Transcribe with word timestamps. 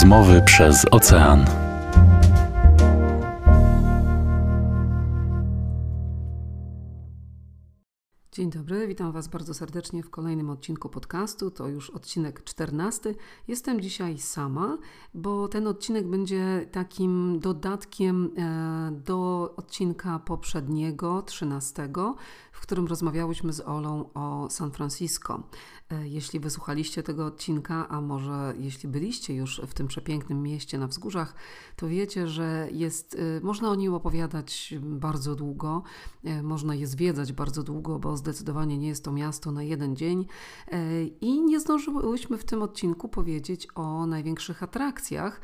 Rozmowy 0.00 0.42
przez 0.42 0.86
ocean. 0.90 1.44
Dzień 8.32 8.50
dobry, 8.50 8.86
witam 8.88 9.12
Was 9.12 9.28
bardzo 9.28 9.54
serdecznie 9.54 10.02
w 10.02 10.10
kolejnym 10.10 10.50
odcinku 10.50 10.88
podcastu. 10.88 11.50
To 11.50 11.68
już 11.68 11.90
odcinek 11.90 12.44
14. 12.44 13.14
Jestem 13.48 13.80
dzisiaj 13.80 14.18
sama, 14.18 14.78
bo 15.14 15.48
ten 15.48 15.66
odcinek 15.66 16.06
będzie 16.06 16.66
takim 16.72 17.38
dodatkiem 17.40 18.30
e, 18.36 18.90
do 18.92 19.52
odcinka 19.56 20.18
poprzedniego, 20.18 21.22
13, 21.22 21.88
w 22.60 22.62
którym 22.62 22.86
rozmawiałyśmy 22.86 23.52
z 23.52 23.60
Olą 23.60 24.10
o 24.14 24.50
San 24.50 24.70
Francisco. 24.70 25.42
E, 25.90 26.08
jeśli 26.08 26.40
wysłuchaliście 26.40 27.02
tego 27.02 27.26
odcinka, 27.26 27.88
a 27.88 28.00
może 28.00 28.54
jeśli 28.58 28.88
byliście 28.88 29.34
już 29.34 29.60
w 29.66 29.74
tym 29.74 29.86
przepięknym 29.86 30.42
mieście 30.42 30.78
na 30.78 30.86
wzgórzach, 30.86 31.34
to 31.76 31.88
wiecie, 31.88 32.28
że 32.28 32.68
jest, 32.72 33.14
e, 33.14 33.40
można 33.40 33.70
o 33.70 33.74
nim 33.74 33.94
opowiadać 33.94 34.74
bardzo 34.80 35.34
długo, 35.34 35.82
można 36.42 36.74
je 36.74 36.86
zwiedzać 36.86 37.32
bardzo 37.32 37.62
długo, 37.62 37.98
bo 37.98 38.16
zdecydowanie 38.16 38.78
nie 38.78 38.88
jest 38.88 39.04
to 39.04 39.12
miasto 39.12 39.52
na 39.52 39.62
jeden 39.62 39.96
dzień. 39.96 40.26
I 41.20 41.42
nie 41.42 41.60
zdążyłyśmy 41.60 42.38
w 42.38 42.44
tym 42.44 42.62
odcinku 42.62 43.08
powiedzieć 43.08 43.68
o 43.74 44.06
największych 44.06 44.62
atrakcjach, 44.62 45.40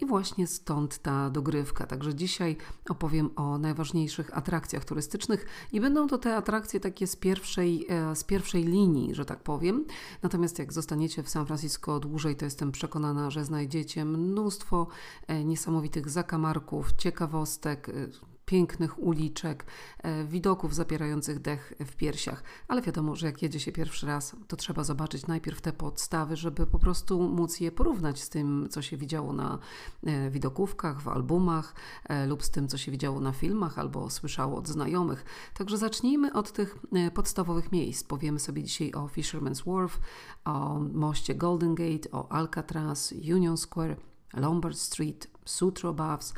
i 0.00 0.06
właśnie 0.06 0.46
stąd 0.46 0.98
ta 0.98 1.30
dogrywka. 1.30 1.86
Także 1.86 2.14
dzisiaj 2.14 2.56
opowiem 2.88 3.30
o 3.36 3.58
najważniejszych 3.58 4.38
atrakcjach 4.38 4.84
turystycznych 4.84 5.46
i 5.72 5.80
będą 5.80 6.06
to 6.06 6.18
te 6.18 6.36
atrakcje 6.36 6.53
takie 6.80 7.06
z 7.06 7.16
pierwszej, 7.16 7.86
e, 7.88 8.16
z 8.16 8.24
pierwszej 8.24 8.64
linii, 8.64 9.14
że 9.14 9.24
tak 9.24 9.38
powiem. 9.38 9.84
Natomiast 10.22 10.58
jak 10.58 10.72
zostaniecie 10.72 11.22
w 11.22 11.28
San 11.28 11.46
Francisco 11.46 12.00
dłużej, 12.00 12.36
to 12.36 12.44
jestem 12.44 12.72
przekonana, 12.72 13.30
że 13.30 13.44
znajdziecie 13.44 14.04
mnóstwo 14.04 14.86
e, 15.26 15.44
niesamowitych 15.44 16.10
zakamarków, 16.10 16.92
ciekawostek, 16.92 17.88
e, 17.88 18.33
pięknych 18.46 19.02
uliczek, 19.02 19.66
e, 19.98 20.24
widoków 20.24 20.74
zapierających 20.74 21.38
dech 21.38 21.72
w 21.80 21.96
piersiach. 21.96 22.42
Ale 22.68 22.82
wiadomo, 22.82 23.16
że 23.16 23.26
jak 23.26 23.42
jedzie 23.42 23.60
się 23.60 23.72
pierwszy 23.72 24.06
raz, 24.06 24.36
to 24.48 24.56
trzeba 24.56 24.84
zobaczyć 24.84 25.26
najpierw 25.26 25.60
te 25.60 25.72
podstawy, 25.72 26.36
żeby 26.36 26.66
po 26.66 26.78
prostu 26.78 27.22
móc 27.22 27.60
je 27.60 27.72
porównać 27.72 28.22
z 28.22 28.28
tym, 28.28 28.66
co 28.70 28.82
się 28.82 28.96
widziało 28.96 29.32
na 29.32 29.58
e, 30.06 30.30
widokówkach, 30.30 31.00
w 31.00 31.08
albumach 31.08 31.74
e, 32.04 32.26
lub 32.26 32.42
z 32.42 32.50
tym, 32.50 32.68
co 32.68 32.78
się 32.78 32.92
widziało 32.92 33.20
na 33.20 33.32
filmach 33.32 33.78
albo 33.78 34.10
słyszało 34.10 34.58
od 34.58 34.68
znajomych. 34.68 35.24
Także 35.54 35.78
zacznijmy 35.78 36.32
od 36.32 36.52
tych 36.52 36.78
podstawowych 37.14 37.72
miejsc. 37.72 38.04
Powiemy 38.04 38.38
sobie 38.38 38.62
dzisiaj 38.62 38.92
o 38.92 39.06
Fisherman's 39.06 39.62
Wharf, 39.72 40.00
o 40.44 40.78
moście 40.78 41.34
Golden 41.34 41.74
Gate, 41.74 42.10
o 42.12 42.32
Alcatraz, 42.32 43.14
Union 43.32 43.56
Square, 43.56 43.96
Lombard 44.36 44.78
Street, 44.78 45.33
Sutro 45.44 45.92
Baths, 45.92 46.34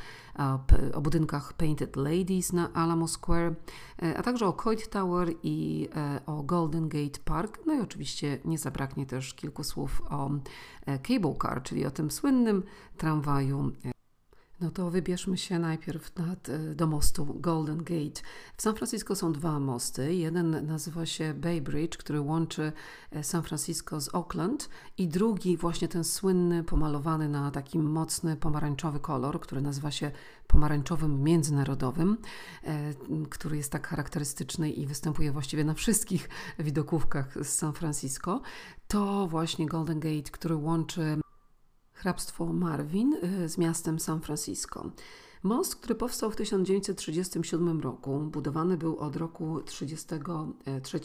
o 0.95 1.01
budynkach 1.01 1.53
Painted 1.53 1.97
Ladies 1.97 2.53
na 2.53 2.73
Alamo 2.73 3.09
Square, 3.09 3.55
e, 4.03 4.19
a 4.19 4.23
także 4.23 4.47
o 4.47 4.53
Coit 4.53 4.89
Tower 4.89 5.29
i 5.43 5.89
e, 5.97 6.21
o 6.27 6.43
Golden 6.43 6.89
Gate 6.89 7.21
Park. 7.25 7.59
No 7.67 7.75
i 7.75 7.81
oczywiście 7.81 8.39
nie 8.45 8.59
zabraknie 8.59 9.07
też 9.07 9.35
kilku 9.35 9.65
słów 9.65 10.03
o 10.11 10.31
e, 10.87 10.99
Cable 10.99 11.35
Car, 11.43 11.63
czyli 11.63 11.87
o 11.87 11.91
tym 11.91 12.11
słynnym 12.11 12.63
tramwaju 12.97 13.73
no 14.61 14.71
to 14.71 14.91
wybierzmy 14.91 15.39
się 15.39 15.59
najpierw 15.59 16.17
nad, 16.17 16.49
e, 16.49 16.59
do 16.59 16.87
mostu 16.87 17.27
Golden 17.41 17.79
Gate. 17.79 18.21
W 18.57 18.63
San 18.63 18.75
Francisco 18.75 19.17
są 19.17 19.33
dwa 19.33 19.61
mosty. 19.61 20.15
Jeden 20.15 20.67
nazywa 20.67 21.07
się 21.07 21.35
Bay 21.35 21.61
Bridge, 21.61 21.97
który 21.97 22.21
łączy 22.21 22.73
e, 23.11 23.25
San 23.25 23.43
Francisco 23.43 24.01
z 24.01 24.15
Oakland 24.15 24.69
i 24.99 25.09
drugi 25.09 25.57
właśnie 25.57 25.89
ten 25.89 26.05
słynny, 26.05 26.65
pomalowany 26.65 27.29
na 27.29 27.51
taki 27.51 27.79
mocny 27.79 28.37
pomarańczowy 28.37 29.01
kolor, 29.01 29.41
który 29.41 29.61
nazywa 29.61 29.91
się 29.91 30.11
pomarańczowym 30.47 31.23
międzynarodowym, 31.23 32.17
e, 32.65 32.95
który 33.31 33.57
jest 33.57 33.73
tak 33.73 33.87
charakterystyczny 33.87 34.71
i 34.71 34.87
występuje 34.87 35.33
właściwie 35.33 35.65
na 35.65 35.75
wszystkich 35.75 36.29
widokówkach 36.59 37.35
z 37.45 37.49
San 37.49 37.73
Francisco. 37.73 38.41
To 38.89 39.27
właśnie 39.27 39.67
Golden 39.67 40.01
Gate, 40.01 40.31
który 40.31 40.57
łączy 40.57 41.26
hrabstwo 41.97 42.53
Marvin 42.53 43.13
y, 43.23 43.49
z 43.49 43.59
miastem 43.59 43.99
San 44.01 44.21
Francisco. 44.21 44.91
Most, 45.43 45.77
który 45.77 45.95
powstał 45.95 46.31
w 46.31 46.37
1937 46.37 47.81
roku, 47.81 48.19
budowany 48.19 48.77
był 48.77 48.99
od 48.99 49.17
roku 49.17 49.61
1933, 49.61 51.01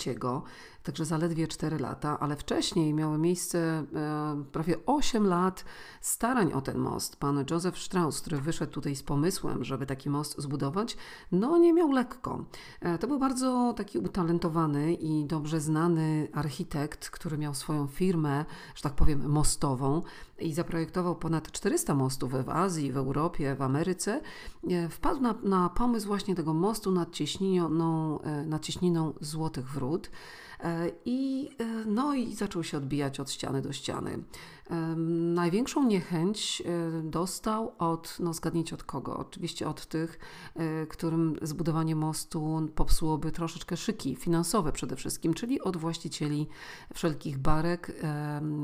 także 0.83 1.05
zaledwie 1.05 1.47
4 1.47 1.79
lata, 1.79 2.19
ale 2.19 2.35
wcześniej 2.35 2.93
miały 2.93 3.17
miejsce 3.17 3.59
e, 3.59 4.43
prawie 4.51 4.85
8 4.85 5.27
lat 5.27 5.65
starań 6.01 6.53
o 6.53 6.61
ten 6.61 6.77
most. 6.77 7.15
Pan 7.15 7.45
Joseph 7.51 7.77
Strauss, 7.77 8.21
który 8.21 8.37
wyszedł 8.37 8.71
tutaj 8.71 8.95
z 8.95 9.03
pomysłem, 9.03 9.63
żeby 9.63 9.85
taki 9.85 10.09
most 10.09 10.41
zbudować, 10.41 10.97
no 11.31 11.57
nie 11.57 11.73
miał 11.73 11.91
lekko. 11.91 12.45
E, 12.79 12.97
to 12.97 13.07
był 13.07 13.19
bardzo 13.19 13.73
taki 13.77 13.99
utalentowany 13.99 14.93
i 14.93 15.25
dobrze 15.25 15.59
znany 15.59 16.27
architekt, 16.33 17.09
który 17.09 17.37
miał 17.37 17.53
swoją 17.53 17.87
firmę, 17.87 18.45
że 18.75 18.81
tak 18.81 18.93
powiem, 18.93 19.29
mostową 19.29 20.01
i 20.39 20.53
zaprojektował 20.53 21.15
ponad 21.15 21.51
400 21.51 21.95
mostów 21.95 22.31
w 22.45 22.49
Azji, 22.49 22.91
w 22.91 22.97
Europie, 22.97 23.55
w 23.55 23.61
Ameryce. 23.61 24.20
E, 24.69 24.89
wpadł 24.89 25.21
na, 25.21 25.35
na 25.43 25.69
pomysł 25.69 26.07
właśnie 26.07 26.35
tego 26.35 26.53
mostu 26.53 26.91
nad 26.91 27.11
cieśniną, 27.11 28.19
nad 28.45 28.61
cieśniną 28.65 29.13
Złotych 29.21 29.69
Wrót. 29.69 30.09
E, 30.63 30.91
I, 31.05 31.49
e, 31.59 31.65
no 31.85 32.13
i 32.13 32.35
zaczął 32.35 32.63
się 32.63 32.77
odbijać 32.77 33.19
od 33.19 33.31
ściany 33.31 33.61
do 33.61 33.73
ściany. 33.73 34.23
Największą 35.35 35.83
niechęć 35.83 36.63
e, 36.65 37.01
dostał 37.03 37.75
od, 37.77 38.17
no 38.19 38.33
zgadnijcie 38.33 38.75
od 38.75 38.83
kogo? 38.83 39.17
Oczywiście 39.17 39.67
od 39.67 39.85
tych, 39.85 40.19
którym 40.89 41.35
zbudowanie 41.41 41.95
mostu 41.95 42.69
popsułoby 42.75 43.31
troszeczkę 43.31 43.77
szyki 43.77 44.15
finansowe 44.15 44.71
przede 44.71 44.95
wszystkim, 44.95 45.33
czyli 45.33 45.61
od 45.61 45.77
właścicieli 45.77 46.47
wszelkich 46.93 47.37
barek, 47.37 48.01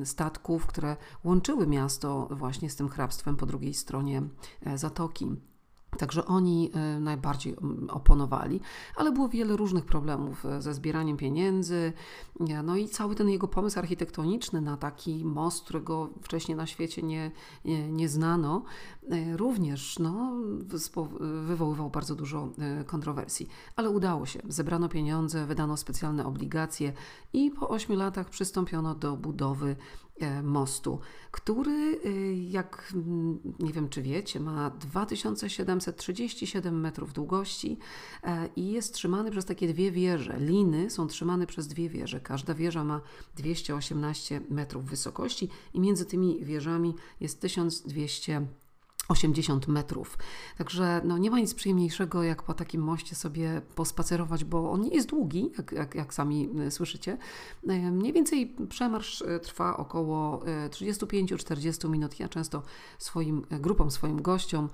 statków, 0.03 0.65
które 0.65 0.97
łączyły 1.23 1.67
miasto 1.67 2.27
właśnie 2.31 2.69
z 2.69 2.75
tym 2.75 2.89
hrabstwem 2.89 3.35
po 3.35 3.45
drugiej 3.45 3.73
stronie 3.73 4.21
zatoki. 4.75 5.35
Także 5.97 6.25
oni 6.25 6.71
e, 6.73 6.99
najbardziej 6.99 7.55
oponowali, 7.89 8.59
ale 8.95 9.11
było 9.11 9.29
wiele 9.29 9.57
różnych 9.57 9.85
problemów 9.85 10.45
e, 10.45 10.61
ze 10.61 10.73
zbieraniem 10.73 11.17
pieniędzy. 11.17 11.93
No 12.63 12.75
i 12.75 12.87
cały 12.87 13.15
ten 13.15 13.29
jego 13.29 13.47
pomysł 13.47 13.79
architektoniczny 13.79 14.61
na 14.61 14.77
taki 14.77 15.25
most, 15.25 15.63
którego 15.63 16.09
wcześniej 16.21 16.57
na 16.57 16.65
świecie 16.65 17.03
nie, 17.03 17.31
nie, 17.65 17.91
nie 17.91 18.09
znano, 18.09 18.63
e, 18.63 18.96
również 19.35 20.00
no, 20.00 20.31
wywoływał 21.41 21.90
bardzo 21.90 22.16
dużo 22.16 22.50
kontrowersji. 22.85 23.47
Ale 23.75 23.90
udało 23.90 24.25
się. 24.25 24.40
Zebrano 24.47 24.90
pieniądze, 24.90 25.45
wydano 25.45 25.78
specjalne 25.78 26.25
obligacje 26.25 26.94
i 27.34 27.51
po 27.51 27.69
ośmiu 27.69 27.95
latach 27.95 28.29
przystąpiono 28.29 28.95
do 28.95 29.18
budowy 29.18 29.75
E, 30.19 30.44
mostu, 30.44 31.00
który, 31.31 32.00
e, 32.06 32.34
jak 32.34 32.94
mm, 32.95 33.40
nie 33.59 33.73
wiem 33.73 33.90
czy 33.90 34.01
wiecie, 34.01 34.40
ma 34.40 34.69
2737 34.69 36.79
metrów 36.79 37.13
długości 37.13 37.78
e, 38.24 38.50
i 38.56 38.72
jest 38.72 38.94
trzymany 38.94 39.31
przez 39.31 39.45
takie 39.45 39.74
dwie 39.74 39.91
wieże. 39.91 40.38
Liny 40.39 40.89
są 40.89 41.07
trzymane 41.07 41.47
przez 41.47 41.68
dwie 41.68 41.89
wieże. 41.89 42.19
Każda 42.19 42.53
wieża 42.53 42.84
ma 42.84 43.01
218 43.35 44.41
metrów 44.50 44.85
wysokości 44.85 45.50
i 45.74 45.79
między 45.79 46.06
tymi 46.06 46.45
wieżami 46.45 46.95
jest 47.19 47.41
1200 47.41 48.47
80 49.07 49.68
metrów. 49.68 50.18
Także 50.57 51.01
no, 51.03 51.18
nie 51.18 51.31
ma 51.31 51.40
nic 51.40 51.53
przyjemniejszego, 51.53 52.23
jak 52.23 52.44
po 52.44 52.53
takim 52.53 52.81
moście 52.81 53.16
sobie 53.16 53.62
pospacerować, 53.75 54.44
bo 54.44 54.72
on 54.72 54.81
nie 54.81 54.90
jest 54.90 55.09
długi, 55.09 55.51
jak, 55.57 55.72
jak, 55.72 55.95
jak 55.95 56.13
sami 56.13 56.50
e, 56.59 56.72
słyszycie. 56.72 57.18
E, 57.68 57.91
mniej 57.91 58.13
więcej 58.13 58.56
przemarsz 58.69 59.21
e, 59.21 59.39
trwa 59.39 59.77
około 59.77 60.42
35-40 60.69 61.89
minut. 61.89 62.19
Ja 62.19 62.30
często 62.30 62.63
swoim 62.98 63.45
grupom, 63.51 63.92
swoim 63.92 64.21
gościom, 64.21 64.69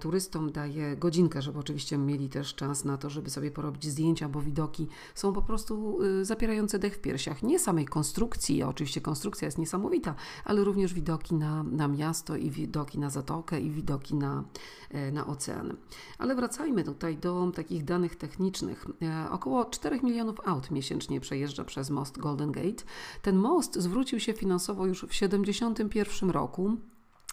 turystom 0.00 0.52
daję 0.52 0.96
godzinkę, 0.96 1.42
żeby 1.42 1.58
oczywiście 1.58 1.98
mieli 1.98 2.28
też 2.28 2.54
czas 2.54 2.84
na 2.84 2.96
to, 2.96 3.10
żeby 3.10 3.30
sobie 3.30 3.50
porobić 3.50 3.84
zdjęcia, 3.84 4.28
bo 4.28 4.40
widoki 4.40 4.88
są 5.14 5.32
po 5.32 5.42
prostu 5.42 5.98
zapierające 6.22 6.78
dech 6.78 6.94
w 6.94 6.98
piersiach. 7.00 7.42
Nie 7.42 7.58
samej 7.58 7.86
konstrukcji, 7.86 8.62
oczywiście 8.62 9.00
konstrukcja 9.00 9.46
jest 9.46 9.58
niesamowita, 9.58 10.14
ale 10.44 10.64
również 10.64 10.94
widoki 10.94 11.34
na, 11.34 11.62
na 11.62 11.88
miasto 11.88 12.36
i 12.36 12.50
widoki 12.50 12.98
na 12.98 13.10
zatokę 13.10 13.57
i 13.58 13.70
widoki 13.70 14.14
na, 14.14 14.44
e, 14.90 15.12
na 15.12 15.26
ocean. 15.26 15.76
Ale 16.18 16.34
wracajmy 16.34 16.84
tutaj 16.84 17.16
do 17.16 17.52
takich 17.54 17.84
danych 17.84 18.16
technicznych. 18.16 18.86
E, 19.02 19.30
około 19.30 19.64
4 19.64 20.00
milionów 20.02 20.40
aut 20.44 20.70
miesięcznie 20.70 21.20
przejeżdża 21.20 21.64
przez 21.64 21.90
most 21.90 22.18
Golden 22.18 22.52
Gate. 22.52 22.84
Ten 23.22 23.36
most 23.36 23.74
zwrócił 23.78 24.20
się 24.20 24.32
finansowo 24.32 24.86
już 24.86 24.98
w 25.02 25.08
1971 25.08 26.30
roku 26.30 26.76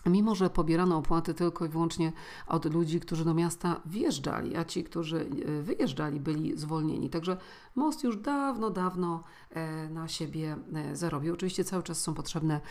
Mimo, 0.06 0.36
że 0.36 0.50
pobierano 0.50 0.98
opłaty 0.98 1.34
tylko 1.34 1.66
i 1.66 1.70
wyłącznie 1.70 2.14
od 2.48 2.74
ludzi, 2.74 3.00
którzy 3.00 3.26
do 3.26 3.34
miasta 3.34 3.82
wjeżdżali, 3.86 4.56
a 4.56 4.66
ci, 4.66 4.84
którzy 4.84 5.30
e, 5.46 5.62
wyjeżdżali, 5.62 6.20
byli 6.20 6.58
zwolnieni. 6.58 7.10
Także 7.10 7.38
most 7.76 8.04
już 8.04 8.18
dawno, 8.18 8.70
dawno 8.70 9.24
e, 9.50 9.90
na 9.90 10.08
siebie 10.08 10.58
e, 10.74 10.96
zarobił. 10.96 11.34
Oczywiście 11.34 11.64
cały 11.64 11.84
czas 11.84 12.02
są 12.02 12.14
potrzebne 12.14 12.62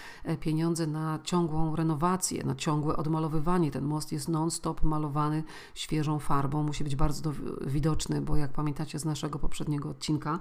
pieniądze 0.41 0.87
na 0.87 1.19
ciągłą 1.25 1.77
renowację, 1.77 2.45
na 2.45 2.55
ciągłe 2.55 2.97
odmalowywanie. 2.97 3.71
Ten 3.71 3.85
most 3.85 4.13
jest 4.13 4.29
non-stop 4.29 4.83
malowany 4.83 5.43
świeżą 5.75 6.19
farbą, 6.19 6.63
musi 6.63 6.85
być 6.85 6.97
bardzo 6.97 7.33
widoczny, 7.67 8.21
bo 8.21 8.37
jak 8.37 8.53
pamiętacie 8.53 8.99
z 8.99 9.05
naszego 9.05 9.39
poprzedniego 9.39 9.89
odcinka, 9.89 10.41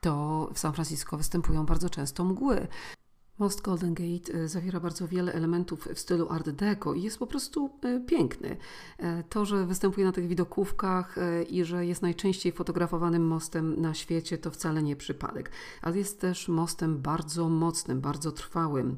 to 0.00 0.48
w 0.54 0.58
San 0.58 0.72
Francisco 0.72 1.16
występują 1.16 1.66
bardzo 1.66 1.90
często 1.90 2.24
mgły. 2.24 2.68
Most 3.38 3.60
Golden 3.60 3.94
Gate 3.94 4.34
e, 4.34 4.48
zawiera 4.48 4.80
bardzo 4.80 5.08
wiele 5.08 5.32
elementów 5.32 5.88
w 5.94 5.98
stylu 5.98 6.28
Art 6.28 6.50
Deco 6.50 6.94
i 6.94 7.02
jest 7.02 7.18
po 7.18 7.26
prostu 7.26 7.70
e, 7.82 8.00
piękny. 8.00 8.56
E, 8.98 9.22
to, 9.22 9.44
że 9.44 9.66
występuje 9.66 10.06
na 10.06 10.12
tych 10.12 10.26
widokówkach 10.26 11.16
i 11.50 11.64
że 11.64 11.86
jest 11.86 12.02
najczęściej 12.02 12.52
fotografowanym 12.52 13.26
mostem 13.26 13.80
na 13.80 13.94
świecie, 13.94 14.38
to 14.38 14.50
wcale 14.50 14.82
nie 14.82 14.96
przypadek, 14.96 15.50
ale 15.82 15.98
jest 15.98 16.20
też 16.20 16.48
mostem 16.48 16.98
bardzo 16.98 17.48
mocnym, 17.48 18.00
bardzo 18.00 18.32
trwałym. 18.32 18.96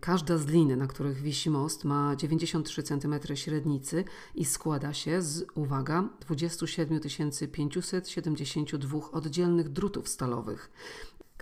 Każda 0.00 0.38
z 0.38 0.46
lin, 0.46 0.78
na 0.78 0.86
których 0.86 1.22
wisi 1.22 1.50
most, 1.50 1.84
ma 1.84 2.16
93 2.16 2.82
cm 2.82 3.14
średnicy 3.34 4.04
i 4.34 4.44
składa 4.44 4.94
się 4.94 5.22
z, 5.22 5.46
uwaga, 5.54 6.08
27 6.20 7.00
572 7.52 9.10
oddzielnych 9.12 9.68
drutów 9.68 10.08
stalowych. 10.08 10.70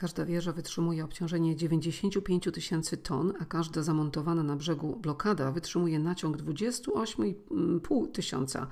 Każda 0.01 0.25
wieża 0.25 0.53
wytrzymuje 0.53 1.05
obciążenie 1.05 1.57
95 1.57 2.45
tysięcy 2.55 2.97
ton, 2.97 3.33
a 3.41 3.45
każda 3.45 3.83
zamontowana 3.83 4.43
na 4.43 4.57
brzegu 4.57 4.97
blokada 4.97 5.53
wytrzymuje 5.53 5.99
naciąg 5.99 6.37
28,5 6.37 8.13
tysiąca 8.13 8.67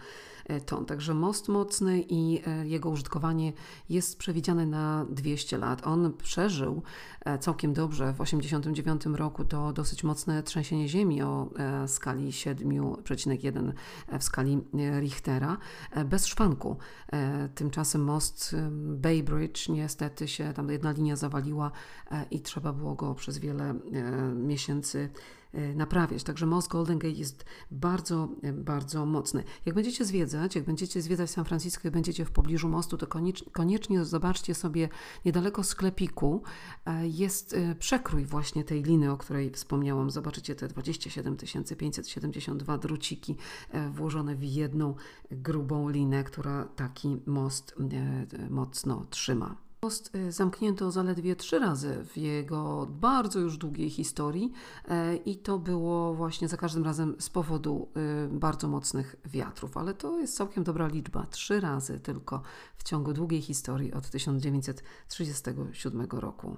ton. 0.67 0.87
Także 0.87 1.15
most 1.15 1.49
mocny 1.49 2.05
i 2.09 2.43
e, 2.47 2.69
jego 2.69 2.89
użytkowanie 2.89 3.53
jest 3.89 4.19
przewidziane 4.19 4.67
na 4.67 5.06
200 5.11 5.59
lat. 5.59 5.87
On 5.87 6.12
przeżył 6.12 6.83
e, 7.25 7.39
całkiem 7.39 7.73
dobrze 7.73 8.12
w 8.12 8.19
1989 8.19 9.19
roku 9.19 9.45
to 9.45 9.73
dosyć 9.73 10.05
mocne 10.05 10.43
trzęsienie 10.43 10.89
ziemi 10.89 11.23
o 11.23 11.50
skali 11.87 12.31
7,1 12.31 13.73
w 14.19 14.25
skali 14.25 14.59
Richtera 15.00 15.56
bez 16.05 16.27
szwanku. 16.27 16.77
Tymczasem 17.55 18.05
most 18.05 18.56
Bay 18.81 19.23
Bridge 19.23 19.69
niestety 19.69 20.29
się 20.29 20.53
tam 20.53 20.71
jedna 20.71 20.93
linia 20.93 21.17
zawaliła 21.17 21.71
i 22.31 22.41
trzeba 22.41 22.73
było 22.73 22.95
go 22.95 23.15
przez 23.15 23.39
wiele 23.39 23.75
miesięcy 24.35 25.09
E, 25.09 25.38
naprawiać. 25.75 26.23
Także 26.23 26.47
most 26.47 26.69
Golden 26.69 26.99
Gate 26.99 27.15
jest 27.15 27.45
bardzo, 27.71 28.29
e, 28.43 28.53
bardzo 28.53 29.06
mocny. 29.06 29.45
Jak 29.67 29.75
będziecie 29.75 30.05
zwiedzać, 30.05 30.55
jak 30.55 30.65
będziecie 30.65 31.03
zwiedzać 31.03 31.31
San 31.31 31.45
Francisco 31.45 31.89
i 31.89 31.91
będziecie 31.91 32.25
w 32.25 32.31
pobliżu 32.31 32.69
mostu, 32.69 32.97
to 32.97 33.06
koniecznie 33.53 34.05
zobaczcie 34.05 34.55
sobie 34.55 34.89
niedaleko 35.25 35.65
sklepiku 35.65 36.43
e, 36.87 37.09
jest 37.09 37.56
przekrój 37.79 38.25
właśnie 38.25 38.65
tej 38.65 38.83
liny, 38.83 39.12
o 39.12 39.17
której 39.17 39.50
wspomniałam. 39.50 40.11
Zobaczycie 40.11 40.55
te 40.55 40.69
27 40.69 41.37
572 41.79 42.79
druciki 42.79 43.37
włożone 43.91 44.37
w 44.37 44.45
jedną 44.45 44.95
grubą 45.31 45.89
linę, 45.89 46.25
która 46.25 46.65
taki 46.65 47.21
most 47.27 47.75
mocno 48.50 49.06
trzyma. 49.11 49.68
Most 49.82 50.14
y, 50.14 50.32
zamknięto 50.32 50.90
zaledwie 50.90 51.36
trzy 51.36 51.58
razy 51.58 52.04
w 52.04 52.16
jego 52.16 52.86
bardzo 52.90 53.38
już 53.38 53.58
długiej 53.58 53.90
historii 53.90 54.52
e, 54.88 55.16
i 55.16 55.36
to 55.36 55.58
było 55.58 56.14
właśnie 56.14 56.48
za 56.48 56.56
każdym 56.56 56.84
razem 56.84 57.16
z 57.19 57.30
powodu 57.30 57.88
y, 58.26 58.28
bardzo 58.38 58.69
mocnych 58.69 59.16
wiatrów, 59.25 59.76
ale 59.76 59.94
to 59.94 60.19
jest 60.19 60.36
całkiem 60.36 60.64
dobra 60.64 60.86
liczba. 60.86 61.26
Trzy 61.26 61.60
razy 61.60 62.00
tylko 62.00 62.42
w 62.76 62.82
ciągu 62.82 63.12
długiej 63.12 63.42
historii 63.42 63.92
od 63.92 64.10
1937 64.10 66.06
roku. 66.10 66.56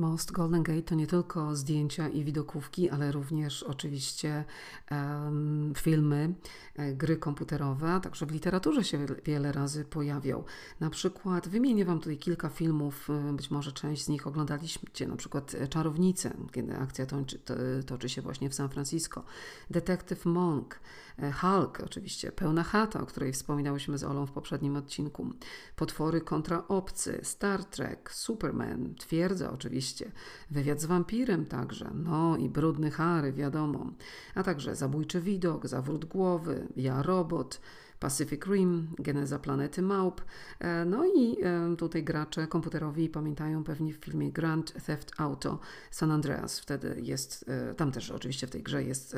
Most 0.00 0.32
Golden 0.32 0.62
Gate 0.62 0.82
to 0.82 0.94
nie 0.94 1.06
tylko 1.06 1.56
zdjęcia 1.56 2.08
i 2.08 2.24
widokówki, 2.24 2.90
ale 2.90 3.12
również 3.12 3.62
oczywiście 3.62 4.44
um, 4.90 5.72
filmy, 5.76 6.34
e, 6.76 6.94
gry 6.94 7.16
komputerowe, 7.16 8.00
także 8.02 8.26
w 8.26 8.30
literaturze 8.30 8.84
się 8.84 9.06
wiele 9.24 9.52
razy 9.52 9.84
pojawiał. 9.84 10.44
Na 10.80 10.90
przykład 10.90 11.48
wymienię 11.48 11.84
Wam 11.84 11.98
tutaj 11.98 12.18
kilka 12.18 12.48
filmów, 12.48 13.10
e, 13.10 13.32
być 13.32 13.50
może 13.50 13.72
część 13.72 14.04
z 14.04 14.08
nich 14.08 14.26
oglądaliście, 14.26 15.06
na 15.06 15.16
przykład 15.16 15.56
Czarownice, 15.70 16.36
kiedy 16.52 16.76
akcja 16.76 17.06
toczy, 17.06 17.38
to, 17.38 17.54
toczy 17.86 18.08
się 18.08 18.22
właśnie 18.22 18.50
w 18.50 18.54
San 18.54 18.68
Francisco, 18.68 19.24
Detective 19.70 20.24
Monk, 20.24 20.80
e, 21.18 21.32
Hulk 21.32 21.80
oczywiście, 21.86 22.32
Pełna 22.32 22.62
Chata, 22.62 23.00
o 23.00 23.06
której 23.06 23.32
wspominałyśmy 23.32 23.98
z 23.98 24.04
Olą 24.04 24.26
w 24.26 24.32
poprzednim 24.32 24.76
odcinku, 24.76 25.30
Potwory 25.76 26.20
kontra 26.20 26.64
Obcy, 26.68 27.20
Star 27.22 27.64
Trek, 27.64 28.12
Superman, 28.12 28.94
Twierdza 28.94 29.52
oczywiście, 29.52 29.89
oczywiście. 29.90 30.12
Wywiad 30.50 30.80
z 30.80 30.84
wampirem 30.84 31.46
także, 31.46 31.90
no 31.94 32.36
i 32.36 32.48
brudny 32.48 32.90
Harry, 32.90 33.32
wiadomo. 33.32 33.92
A 34.34 34.42
także 34.42 34.76
Zabójczy 34.76 35.20
widok, 35.20 35.66
Zawrót 35.66 36.04
głowy, 36.04 36.68
Ja 36.76 37.02
robot, 37.02 37.60
Pacific 38.00 38.46
Rim, 38.46 38.88
Geneza 38.98 39.38
planety 39.38 39.82
małp. 39.82 40.20
E, 40.58 40.84
no 40.84 41.04
i 41.04 41.36
e, 41.42 41.76
tutaj 41.76 42.04
gracze 42.04 42.46
komputerowi 42.46 43.08
pamiętają 43.08 43.64
pewnie 43.64 43.92
w 43.92 43.96
filmie 43.96 44.32
Grand 44.32 44.86
Theft 44.86 45.12
Auto 45.16 45.58
San 45.90 46.10
Andreas. 46.10 46.60
Wtedy 46.60 47.00
jest, 47.02 47.44
e, 47.48 47.74
tam 47.74 47.92
też 47.92 48.10
oczywiście 48.10 48.46
w 48.46 48.50
tej 48.50 48.62
grze 48.62 48.84
jest 48.84 49.16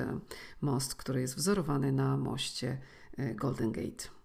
most, 0.61 0.95
który 0.95 1.21
jest 1.21 1.37
wzorowany 1.37 1.93
na 1.93 2.17
moście 2.17 2.79
Golden 3.37 3.73
Gate. 3.73 4.22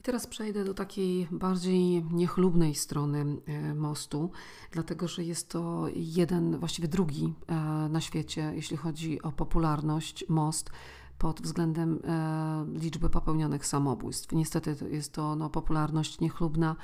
I 0.00 0.02
teraz 0.02 0.26
przejdę 0.26 0.64
do 0.64 0.74
takiej 0.74 1.28
bardziej 1.30 2.04
niechlubnej 2.04 2.74
strony 2.74 3.24
e, 3.46 3.74
mostu, 3.74 4.30
dlatego 4.70 5.08
że 5.08 5.24
jest 5.24 5.48
to 5.48 5.86
jeden, 5.94 6.58
właściwie 6.58 6.88
drugi 6.88 7.34
e, 7.46 7.54
na 7.88 8.00
świecie, 8.00 8.52
jeśli 8.54 8.76
chodzi 8.76 9.22
o 9.22 9.32
popularność, 9.32 10.24
most 10.28 10.70
pod 11.18 11.42
względem 11.42 12.00
e, 12.04 12.78
liczby 12.78 13.10
popełnionych 13.10 13.66
samobójstw. 13.66 14.32
Niestety 14.32 14.76
jest 14.90 15.12
to 15.12 15.36
no, 15.36 15.50
popularność 15.50 16.20
niechlubna 16.20 16.76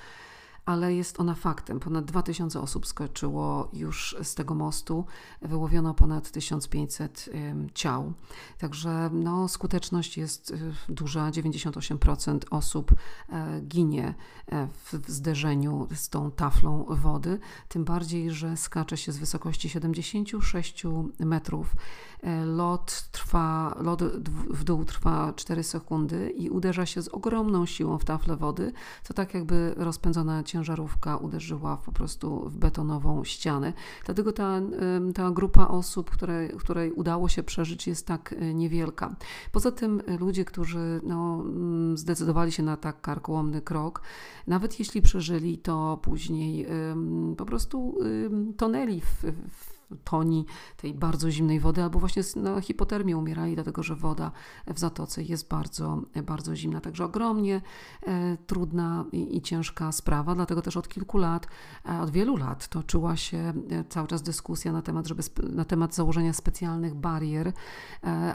ale 0.67 0.95
jest 0.95 1.21
ona 1.21 1.35
faktem. 1.35 1.81
Ponad 1.81 2.05
2000 2.05 2.61
osób 2.61 2.87
skoczyło 2.87 3.69
już 3.73 4.17
z 4.23 4.35
tego 4.35 4.55
mostu, 4.55 5.05
wyłowiono 5.43 5.95
ponad 5.95 6.31
1500 6.31 7.31
ciał. 7.75 8.13
Także 8.59 9.11
no, 9.13 9.49
skuteczność 9.49 10.19
jest 10.19 10.51
y, 10.51 10.75
duża, 10.89 11.31
98% 11.31 12.39
osób 12.51 12.95
e, 13.29 13.61
ginie 13.61 14.15
e, 14.47 14.69
w 14.85 15.11
zderzeniu 15.13 15.89
z 15.95 16.09
tą 16.09 16.31
taflą 16.31 16.87
wody, 16.89 17.39
tym 17.69 17.85
bardziej, 17.85 18.31
że 18.31 18.57
skacze 18.57 18.97
się 18.97 19.13
z 19.13 19.19
wysokości 19.19 19.69
76 19.69 20.83
metrów. 21.19 21.77
E, 22.23 22.45
lot 22.45 23.09
trwa, 23.13 23.77
lot 23.81 24.03
w 24.51 24.65
dół 24.65 24.85
trwa 24.85 25.33
4 25.33 25.63
sekundy 25.63 26.31
i 26.31 26.51
uderza 26.51 26.87
się 26.87 27.03
z 27.03 27.09
ogromną 27.09 27.67
siłą 27.67 27.99
w 27.99 28.05
taflę 28.05 28.37
wody, 28.37 28.73
to 29.09 29.15
tak 29.15 29.35
jakby 29.35 29.75
rozpędzona 29.77 30.43
ciężarówka 30.43 31.17
uderzyła 31.17 31.77
po 31.77 31.93
prostu 31.93 32.49
w 32.49 32.59
betonową 32.59 33.25
ścianę. 33.25 33.73
Dlatego 34.05 34.33
ta, 34.33 34.61
ta 35.15 35.31
grupa 35.31 35.69
osób, 35.69 36.11
której, 36.11 36.49
której 36.49 36.93
udało 36.93 37.29
się 37.29 37.43
przeżyć, 37.43 37.87
jest 37.87 38.07
tak 38.07 38.35
e, 38.39 38.55
niewielka. 38.55 39.17
Poza 39.53 39.73
tym 39.73 40.03
ludzie, 40.21 40.45
którzy 40.45 41.01
no, 41.03 41.43
mm, 41.45 41.99
zdecydowali 41.99 42.53
się 42.53 42.63
na 42.63 42.77
tak 42.77 43.01
karkołomny 43.01 43.63
krok, 43.63 44.03
nawet 44.47 44.79
jeśli 44.79 45.03
przeżyli, 45.03 45.59
to 45.59 45.99
później 46.03 46.67
po 47.37 47.47
prostu 47.47 47.99
tonęli 48.57 49.01
w, 49.01 49.25
w 49.51 49.76
toni 50.05 50.47
tej 50.77 50.95
bardzo 50.95 51.31
zimnej 51.31 51.61
wody, 51.61 51.83
albo 51.83 51.99
właśnie 51.99 52.23
na 52.37 52.61
hipotermię 52.61 53.17
umierali, 53.17 53.55
dlatego 53.55 53.83
że 53.83 53.97
woda 53.97 54.33
w 54.67 54.79
zatoce 54.79 55.23
jest 55.23 55.49
bardzo, 55.49 56.03
bardzo 56.25 56.57
zimna. 56.57 56.81
Także 56.81 57.05
ogromnie 57.05 57.61
e, 58.07 58.37
trudna 58.47 59.05
i, 59.13 59.37
i, 59.37 59.43
ciężka 59.43 59.93
sprawa, 59.93 60.35
dlatego 60.35 60.63
też 60.63 60.77
od 60.77 60.89
kilku 60.89 61.19
lat, 61.19 61.47
e, 61.89 62.01
od 62.01 62.11
wielu 62.11 62.37
lat 62.37 62.69
toczyła 62.69 63.17
się 63.17 63.39
e, 63.39 63.85
cały 63.89 64.09
czas 64.09 64.23
dyskusja 64.23 64.73
na 64.73 64.83
temat, 64.83 65.07
żeby, 65.07 65.23
na 65.43 65.65
temat 65.65 65.95
założenia 65.95 66.33
specjalnych 66.33 66.95
barier 66.95 67.53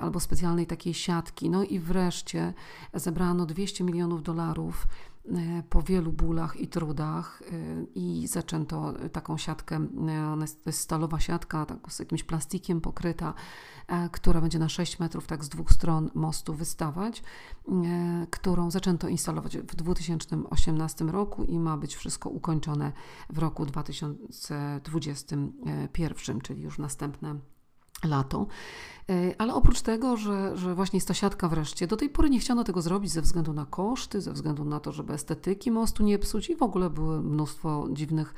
albo 0.01 0.19
specjalnej 0.19 0.67
takiej 0.67 0.93
siatki. 0.93 1.49
No 1.49 1.63
i 1.63 1.79
wreszcie 1.79 2.53
zebrano 2.93 3.45
200 3.45 3.83
milionów 3.83 4.23
dolarów 4.23 4.87
po 5.69 5.81
wielu 5.81 6.11
bólach 6.11 6.55
i 6.55 6.67
trudach 6.67 7.41
e, 7.41 7.45
i 7.95 8.27
zaczęto 8.27 8.93
taką 9.11 9.37
siatkę, 9.37 9.75
e, 9.75 9.79
ona 10.25 10.43
jest, 10.43 10.63
to 10.63 10.69
jest 10.69 10.79
stalowa 10.79 11.19
siatka 11.19 11.65
tak, 11.65 11.77
z 11.89 11.99
jakimś 11.99 12.23
plastikiem 12.23 12.81
pokryta, 12.81 13.33
która 14.11 14.41
będzie 14.41 14.59
na 14.59 14.69
6 14.69 14.99
metrów 14.99 15.27
tak 15.27 15.43
z 15.43 15.49
dwóch 15.49 15.71
stron 15.71 16.11
mostu 16.13 16.53
wystawać, 16.53 17.23
którą 18.29 18.71
zaczęto 18.71 19.07
instalować 19.07 19.57
w 19.57 19.75
2018 19.75 21.05
roku 21.05 21.43
i 21.43 21.59
ma 21.59 21.77
być 21.77 21.95
wszystko 21.95 22.29
ukończone 22.29 22.91
w 23.29 23.37
roku 23.37 23.65
2021, 23.65 26.41
czyli 26.41 26.61
już 26.61 26.77
następne 26.77 27.35
lato. 28.03 28.47
E, 29.09 29.35
ale 29.37 29.53
oprócz 29.53 29.81
tego, 29.81 30.17
że, 30.17 30.57
że 30.57 30.75
właśnie 30.75 30.97
jest 30.97 31.07
ta 31.07 31.13
siatka 31.13 31.49
wreszcie, 31.49 31.87
do 31.87 31.97
tej 31.97 32.09
pory 32.09 32.29
nie 32.29 32.39
chciano 32.39 32.63
tego 32.63 32.81
zrobić 32.81 33.11
ze 33.11 33.21
względu 33.21 33.53
na 33.53 33.65
koszty, 33.65 34.21
ze 34.21 34.33
względu 34.33 34.65
na 34.65 34.79
to, 34.79 34.91
żeby 34.91 35.13
estetyki 35.13 35.71
mostu 35.71 36.03
nie 36.03 36.19
psuć 36.19 36.49
i 36.49 36.55
w 36.55 36.63
ogóle 36.63 36.89
było 36.89 37.21
mnóstwo 37.21 37.87
dziwnych 37.91 38.33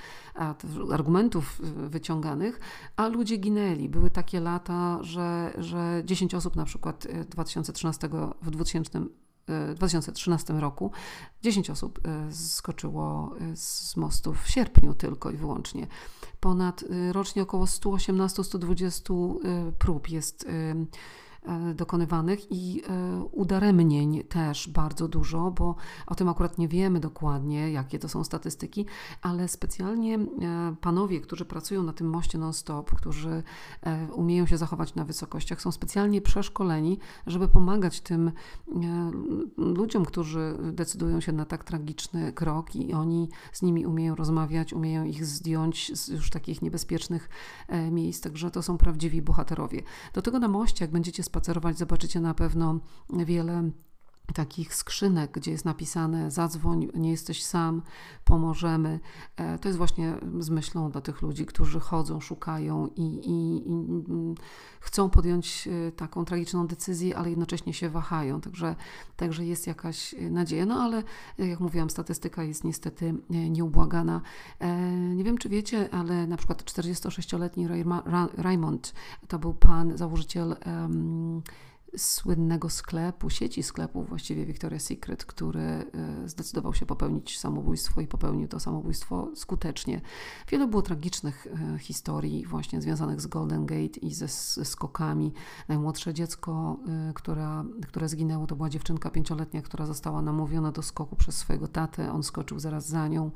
argumentów 0.91 1.61
wyciąganych, 1.89 2.59
a 2.95 3.07
ludzie 3.07 3.37
ginęli. 3.37 3.89
Były 3.89 4.09
takie 4.09 4.39
lata, 4.39 4.99
że, 5.01 5.53
że 5.57 6.01
10 6.05 6.35
osób 6.35 6.55
na 6.55 6.65
przykład 6.65 7.07
2013 7.29 8.07
e, 8.07 8.29
w 8.41 8.51
2000 8.51 8.99
w 8.99 9.32
2013 9.75 10.53
roku 10.53 10.91
10 11.41 11.69
osób 11.69 11.99
e, 12.07 12.31
skoczyło 12.31 13.35
z 13.55 13.97
mostu 13.97 14.33
w 14.33 14.49
sierpniu 14.49 14.93
tylko 14.93 15.31
i 15.31 15.37
wyłącznie. 15.37 15.87
Ponad 16.39 16.81
y, 16.81 17.13
rocznie 17.13 17.41
około 17.43 17.65
118-120 17.65 19.35
y, 19.69 19.71
prób 19.71 20.09
jest 20.09 20.45
E, 20.49 20.75
dokonywanych 21.75 22.51
i 22.51 22.81
e, 22.87 23.23
udaremnień 23.31 24.23
też 24.23 24.67
bardzo 24.67 25.07
dużo, 25.07 25.51
bo 25.51 25.75
o 26.07 26.15
tym 26.15 26.29
akurat 26.29 26.57
nie 26.57 26.67
wiemy 26.67 26.99
dokładnie, 26.99 27.71
jakie 27.71 27.99
to 27.99 28.09
są 28.09 28.23
statystyki, 28.23 28.85
ale 29.21 29.47
specjalnie 29.47 30.15
e, 30.15 30.75
panowie, 30.81 31.21
którzy 31.21 31.45
pracują 31.45 31.83
na 31.83 31.93
tym 31.93 32.09
moście 32.09 32.37
non-stop, 32.37 32.91
którzy 32.95 33.43
umieją 34.15 34.45
się 34.45 34.57
zachować 34.57 34.95
na 34.95 35.05
wysokościach, 35.05 35.61
są 35.61 35.71
specjalnie 35.71 36.21
przeszkoleni, 36.21 36.99
żeby 37.27 37.47
pomagać 37.47 38.01
tym 38.01 38.31
ludziom, 39.57 40.05
którzy 40.05 40.57
decydują 40.71 41.21
się 41.21 41.31
na 41.31 41.45
tak 41.45 41.63
tragiczny 41.63 42.33
krok 42.33 42.75
i 42.75 42.93
oni 42.93 43.29
z 43.51 43.61
nimi 43.61 43.85
umieją 43.85 44.15
rozmawiać, 44.15 44.73
umieją 44.73 45.03
ich 45.03 45.25
zdjąć 45.25 45.99
z 45.99 46.07
już 46.07 46.29
takich 46.29 46.61
niebezpiecznych 46.61 47.29
miejsc, 47.91 48.21
także 48.21 48.51
to 48.51 48.61
są 48.61 48.77
prawdziwi 48.77 49.21
bohaterowie. 49.21 49.81
Do 50.13 50.21
tego 50.21 50.39
na 50.39 50.47
moście, 50.47 50.85
jak 50.85 50.91
będziecie 50.91 51.23
spacerować, 51.33 51.77
zobaczycie 51.77 52.19
na 52.19 52.33
pewno 52.33 52.79
wiele 53.09 53.71
takich 54.33 54.75
skrzynek, 54.75 55.31
gdzie 55.31 55.51
jest 55.51 55.65
napisane 55.65 56.31
zadzwoń, 56.31 56.87
nie 56.93 57.11
jesteś 57.11 57.43
sam, 57.43 57.81
pomożemy. 58.23 58.99
E, 59.37 59.59
to 59.59 59.69
jest 59.69 59.77
właśnie 59.77 60.13
z 60.39 60.49
myślą 60.49 60.91
dla 60.91 61.01
tych 61.01 61.21
ludzi, 61.21 61.45
którzy 61.45 61.79
chodzą, 61.79 62.19
szukają 62.19 62.87
i, 62.95 63.01
i, 63.01 63.69
i, 63.71 63.83
chcą 64.79 65.09
podjąć 65.09 65.67
e, 65.67 65.91
taką 65.91 66.25
tragiczną 66.25 66.67
decyzję, 66.67 67.17
ale 67.17 67.29
jednocześnie 67.29 67.73
się 67.73 67.89
wahają. 67.89 68.41
Także, 68.41 68.75
także 69.15 69.45
jest 69.45 69.67
jakaś 69.67 70.15
nadzieja. 70.31 70.65
No 70.65 70.75
ale 70.75 71.03
jak 71.37 71.59
mówiłam, 71.59 71.89
statystyka 71.89 72.43
jest 72.43 72.63
niestety 72.63 73.13
e, 73.31 73.49
nieubłagana. 73.49 74.21
Nie 75.15 75.23
wiem, 75.23 75.37
czy 75.37 75.49
wiecie, 75.49 75.89
ale 75.93 76.27
na 76.27 76.37
przykład 76.37 76.63
46-letni 76.63 77.67
Raymond 78.37 78.93
to 79.27 79.39
był 79.39 79.53
pan, 79.53 79.97
założyciel 79.97 80.55
um, 80.65 81.41
słynnego 81.97 82.69
sklepu, 82.69 83.29
sieci 83.29 83.63
sklepów 83.63 84.09
właściwie 84.09 84.45
Victoria's 84.45 84.79
Secret, 84.79 85.25
który 85.25 85.61
e, 85.61 85.85
zdecydował 86.25 86.73
się 86.73 86.85
popełnić 86.85 87.39
samobójstwo 87.39 88.01
i 88.01 88.07
popełnił 88.07 88.47
to 88.47 88.59
samobójstwo 88.59 89.31
skutecznie. 89.35 90.01
Wiele 90.49 90.67
było 90.67 90.81
tragicznych 90.81 91.47
e, 91.47 91.79
historii 91.79 92.45
właśnie 92.45 92.81
związanych 92.81 93.21
z 93.21 93.27
Golden 93.27 93.65
Gate 93.65 93.99
i 94.01 94.13
ze, 94.13 94.27
skokami. 94.65 95.33
Najmłodsze 95.67 96.13
dziecko, 96.13 96.79
e, 97.09 97.13
która, 97.13 97.65
które 97.87 98.09
zginęło, 98.09 98.47
to 98.47 98.55
była 98.55 98.69
dziewczynka 98.69 99.09
pięcioletnia, 99.09 99.61
która 99.61 99.85
została 99.85 100.21
namówiona 100.21 100.71
do 100.71 100.81
skoku 100.81 101.15
przez 101.15 101.37
swojego 101.37 101.67
tatę. 101.67 102.11
On 102.11 102.23
skoczył 102.23 102.59
zaraz 102.59 102.87
za 102.87 103.07
nią. 103.07 103.31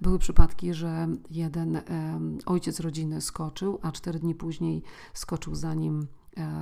Były 0.00 0.18
przypadki, 0.18 0.74
że 0.74 1.08
jeden 1.30 1.80
ojciec 2.46 2.80
rodziny 2.80 3.20
skoczył, 3.20 3.78
a 3.82 3.92
cztery 3.92 4.18
dni 4.18 4.34
później 4.34 4.82
skoczył 5.14 5.54
za 5.54 5.74
nim 5.74 6.06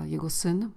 jego 0.04 0.30
syn 0.30 0.70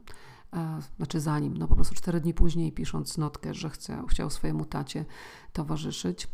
znaczy 0.98 1.20
zanim, 1.20 1.58
no 1.58 1.68
po 1.68 1.76
prostu 1.76 1.96
cztery 1.96 2.22
dni 2.22 2.34
później 2.34 2.72
pisząc 2.72 3.18
notkę, 3.18 3.54
że 3.54 3.70
chce, 3.70 4.04
chciał 4.10 4.30
swojemu 4.30 4.66
tacie 4.66 5.06
towarzyszyć. 5.54 6.28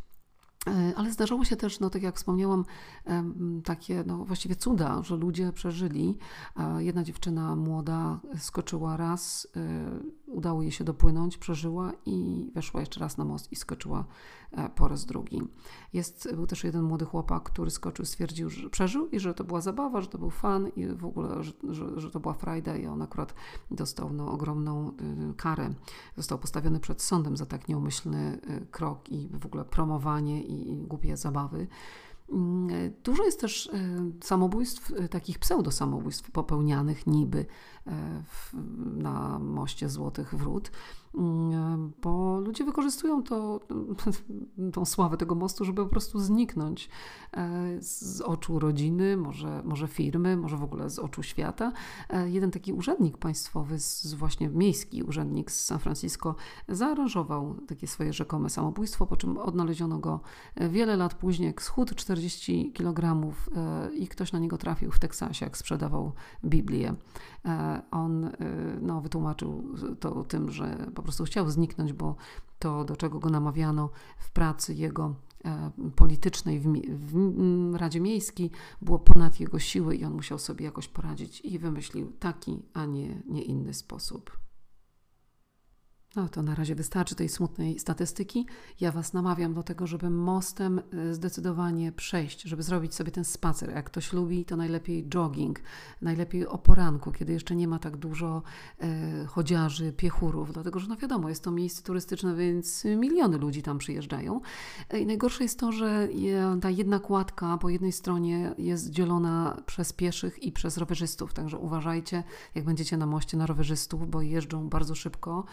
E, 0.67 0.93
ale 0.95 1.11
zdarzało 1.11 1.45
się 1.45 1.55
też, 1.55 1.79
no 1.79 1.89
tak 1.89 2.03
jak 2.03 2.15
wspomniałam, 2.15 2.65
takie 3.63 4.03
no 4.07 4.25
właściwie 4.25 4.55
cuda, 4.55 5.03
że 5.03 5.15
ludzie 5.15 5.53
przeżyli. 5.53 6.17
Jedna 6.77 7.03
dziewczyna 7.03 7.55
młoda 7.55 8.19
skoczyła 8.37 8.97
raz, 8.97 9.47
e, 9.55 9.89
udało 10.25 10.61
jej 10.61 10.71
się 10.71 10.83
dopłynąć, 10.83 11.37
przeżyła 11.37 11.91
i 12.05 12.47
weszła 12.55 12.79
jeszcze 12.79 12.99
raz 12.99 13.17
na 13.17 13.25
most 13.25 13.51
i 13.51 13.55
skoczyła 13.55 14.05
e, 14.48 14.48
po 14.75 14.87
raz 14.87 15.05
drugi. 15.05 15.41
Jest, 15.93 16.35
był 16.35 16.47
też 16.47 16.63
jeden 16.63 16.83
młody 16.83 17.05
chłopak, 17.05 17.43
który 17.43 17.71
skoczył, 17.71 18.05
stwierdził, 18.05 18.49
że 18.49 18.69
przeżył 18.69 19.09
i 19.09 19.19
że 19.19 19.33
to 19.33 19.43
była 19.43 19.61
zabawa, 19.61 20.01
że 20.01 20.07
to 20.07 20.17
był 20.17 20.29
fan 20.29 20.67
i 20.75 20.87
w 20.87 21.05
ogóle, 21.05 21.43
że, 21.43 21.53
że, 21.69 21.99
że 21.99 22.11
to 22.11 22.19
była 22.19 22.33
frajda 22.33 22.77
i 22.77 22.87
on 22.87 23.01
akurat 23.01 23.33
dostał 23.71 24.13
no, 24.13 24.31
ogromną 24.31 24.91
y, 25.31 25.33
karę. 25.33 25.73
Został 26.17 26.39
postawiony 26.39 26.79
przed 26.79 27.01
sądem 27.01 27.37
za 27.37 27.45
tak 27.45 27.67
nieumyślny 27.67 28.39
y, 28.49 28.67
krok 28.71 29.09
i 29.09 29.29
w 29.33 29.45
ogóle 29.45 29.65
promowanie 29.65 30.43
i, 30.43 30.71
i 30.71 30.87
głupie 30.87 31.17
zabawy. 31.17 31.67
Mm, 32.31 32.93
dużo 33.03 33.25
jest 33.25 33.41
też 33.41 33.67
e, 33.67 33.71
samobójstw, 34.21 34.91
e, 34.91 35.09
takich 35.09 35.39
pseudosamobójstw 35.39 36.31
popełnianych 36.31 37.07
niby 37.07 37.45
e, 37.87 38.23
na 38.75 39.39
moście 39.39 39.89
Złotych 39.89 40.35
Wrót. 40.35 40.71
Mm, 41.15 41.93
bo 42.01 42.39
ludzie 42.39 42.63
wykorzystują 42.63 43.23
to, 43.23 43.59
tą 44.73 44.85
sławę 44.85 45.17
tego 45.17 45.35
mostu, 45.35 45.65
żeby 45.65 45.83
po 45.83 45.89
prostu 45.89 46.19
zniknąć 46.19 46.89
e, 47.33 47.77
z 47.81 48.21
oczu 48.21 48.59
rodziny, 48.59 49.17
może, 49.17 49.61
może 49.65 49.87
firmy, 49.87 50.37
może 50.37 50.57
w 50.57 50.63
ogóle 50.63 50.89
z 50.89 50.99
oczu 50.99 51.23
świata. 51.23 51.71
E, 52.09 52.29
jeden 52.29 52.51
taki 52.51 52.73
urzędnik 52.73 53.17
państwowy, 53.17 53.77
właśnie 54.17 54.49
miejski 54.49 55.03
urzędnik 55.03 55.51
z 55.51 55.65
San 55.65 55.79
Francisco, 55.79 56.35
zaaranżował 56.67 57.55
takie 57.67 57.87
swoje 57.87 58.13
rzekome 58.13 58.49
samobójstwo, 58.49 59.05
po 59.05 59.17
czym 59.17 59.37
odnaleziono 59.37 59.99
go 59.99 60.19
e, 60.55 60.69
wiele 60.69 60.97
lat 60.97 61.13
później, 61.13 61.47
jak 61.47 61.61
schód 61.61 61.95
40 61.95 62.71
kg 62.73 63.33
i 63.93 64.07
ktoś 64.07 64.31
na 64.31 64.39
niego 64.39 64.57
trafił 64.57 64.91
w 64.91 64.99
Teksasie, 64.99 65.45
jak 65.45 65.57
sprzedawał 65.57 66.11
Biblię. 66.45 66.95
On 67.91 68.31
no, 68.81 69.01
wytłumaczył 69.01 69.63
to 69.99 70.23
tym, 70.23 70.51
że 70.51 70.91
po 70.95 71.03
prostu 71.03 71.23
chciał 71.23 71.49
zniknąć, 71.49 71.93
bo 71.93 72.15
to, 72.59 72.85
do 72.85 72.95
czego 72.95 73.19
go 73.19 73.29
namawiano 73.29 73.89
w 74.17 74.31
pracy 74.31 74.73
jego 74.73 75.15
e, 75.45 75.71
politycznej 75.95 76.59
w, 76.59 76.67
w, 76.91 77.75
Radzie 77.75 77.99
Miejskiej 77.99 78.51
było 78.81 78.99
ponad 78.99 79.39
jego 79.39 79.59
siły 79.59 79.95
i 79.95 80.05
on 80.05 80.13
musiał 80.13 80.39
sobie 80.39 80.65
jakoś 80.65 80.87
poradzić 80.87 81.41
i 81.41 81.59
wymyślił 81.59 82.11
taki, 82.19 82.61
a 82.73 82.85
nie, 82.85 83.21
nie 83.25 83.41
inny 83.41 83.73
sposób. 83.73 84.39
No 86.15 86.29
to 86.29 86.41
na 86.41 86.55
razie 86.55 86.75
wystarczy 86.75 87.15
tej 87.15 87.29
smutnej 87.29 87.79
statystyki. 87.79 88.45
Ja 88.79 88.91
Was 88.91 89.13
namawiam 89.13 89.53
do 89.53 89.63
tego, 89.63 89.87
żeby 89.87 90.09
mostem 90.09 90.81
y, 90.93 91.13
zdecydowanie 91.13 91.91
przejść, 91.91 92.41
żeby 92.41 92.63
zrobić 92.63 92.95
sobie 92.95 93.11
ten 93.11 93.25
spacer. 93.25 93.69
Jak 93.69 93.85
ktoś 93.85 94.13
lubi, 94.13 94.45
to 94.45 94.55
najlepiej 94.55 95.09
jogging, 95.09 95.59
najlepiej 96.01 96.47
o 96.47 96.57
poranku, 96.57 97.11
kiedy 97.11 97.33
jeszcze 97.33 97.55
nie 97.55 97.67
ma 97.67 97.79
tak 97.79 97.97
dużo 97.97 98.41
e, 98.79 99.25
chodziarzy, 99.25 99.93
piechurów, 99.93 100.53
dlatego 100.53 100.79
że 100.79 100.87
no 100.87 100.97
wiadomo, 100.97 101.29
jest 101.29 101.43
to 101.43 101.51
miejsce 101.51 101.83
turystyczne, 101.83 102.35
więc 102.35 102.85
miliony 102.85 103.37
ludzi 103.37 103.63
tam 103.63 103.77
przyjeżdżają. 103.77 104.41
I 104.99 105.05
najgorsze 105.05 105.43
jest 105.43 105.59
to, 105.59 105.71
że 105.71 106.07
ta 106.61 106.69
jedna 106.69 106.99
kładka 106.99 107.57
po 107.57 107.69
jednej 107.69 107.91
stronie 107.91 108.53
jest 108.57 108.89
dzielona 108.89 109.61
przez 109.65 109.93
pieszych 109.93 110.43
i 110.43 110.51
przez 110.51 110.77
rowerzystów, 110.77 111.33
także 111.33 111.57
uważajcie, 111.57 112.23
jak 112.55 112.65
będziecie 112.65 112.97
na 112.97 113.05
moście 113.05 113.37
na 113.37 113.45
rowerzystów, 113.45 114.09
bo 114.09 114.21
jeżdżą 114.21 114.69
bardzo 114.69 114.95
szybko 114.95 115.45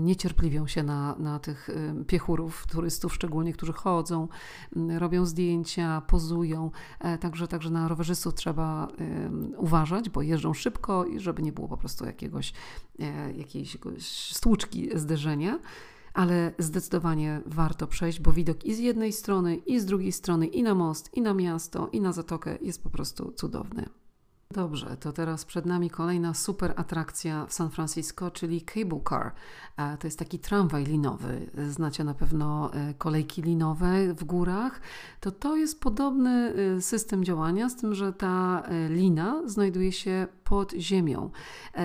niecierpliwią 0.00 0.66
się 0.66 0.82
na, 0.82 1.16
na 1.18 1.38
tych 1.38 1.68
y, 1.68 2.04
piechurów, 2.06 2.66
turystów 2.66 3.14
szczególnie, 3.14 3.52
którzy 3.52 3.72
chodzą, 3.72 4.28
mm, 4.76 4.98
robią 4.98 5.26
zdjęcia, 5.26 6.02
pozują. 6.06 6.70
E, 7.00 7.18
także, 7.18 7.48
także 7.48 7.70
na 7.70 7.88
rowerzystów 7.88 8.34
trzeba 8.34 8.88
uważać, 9.56 10.10
bo 10.10 10.22
jeżdżą 10.22 10.54
szybko 10.54 11.04
i 11.04 11.20
żeby 11.20 11.42
nie 11.42 11.52
było 11.52 11.68
po 11.68 11.76
prostu 11.76 12.04
jakiegoś, 12.04 12.52
e, 13.00 13.32
jakiejś 13.32 13.76
stłuczki 14.32 14.90
zderzenia 14.94 15.58
ale 16.14 16.52
zdecydowanie 16.58 17.40
warto 17.46 17.86
przejść, 17.86 18.20
bo 18.20 18.32
widok 18.32 18.64
i 18.64 18.74
z 18.74 18.78
jednej 18.78 19.12
strony, 19.12 19.56
i 19.56 19.80
z 19.80 19.84
drugiej 19.84 20.12
strony, 20.12 20.46
i 20.46 20.62
na 20.62 20.74
most, 20.74 21.14
i 21.14 21.22
na 21.22 21.34
miasto, 21.34 21.88
i 21.92 22.00
na 22.00 22.12
zatokę 22.12 22.58
jest 22.60 22.82
po 22.82 22.90
prostu 22.90 23.32
cudowny. 23.32 23.88
Dobrze, 24.54 24.96
to 25.00 25.12
teraz 25.12 25.44
przed 25.44 25.66
nami 25.66 25.90
kolejna 25.90 26.34
super 26.34 26.72
atrakcja 26.76 27.46
w 27.46 27.52
San 27.52 27.70
Francisco, 27.70 28.30
czyli 28.30 28.62
Cable 28.62 29.00
Car. 29.08 29.32
E, 29.76 29.96
to 29.96 30.06
jest 30.06 30.18
taki 30.18 30.38
tramwaj 30.38 30.84
linowy. 30.84 31.50
Znacie 31.70 32.04
na 32.04 32.14
pewno 32.14 32.74
e, 32.74 32.94
kolejki 32.94 33.42
linowe 33.42 34.14
w 34.14 34.24
górach. 34.24 34.80
To 35.20 35.30
to 35.30 35.56
jest 35.56 35.80
podobny 35.80 36.54
e, 36.76 36.80
system 36.80 37.24
działania, 37.24 37.68
z 37.68 37.76
tym, 37.76 37.94
że 37.94 38.12
ta 38.12 38.62
lina 38.88 39.42
znajduje 39.46 39.92
się 39.92 40.26
pod 40.44 40.72
ziemią. 40.72 41.30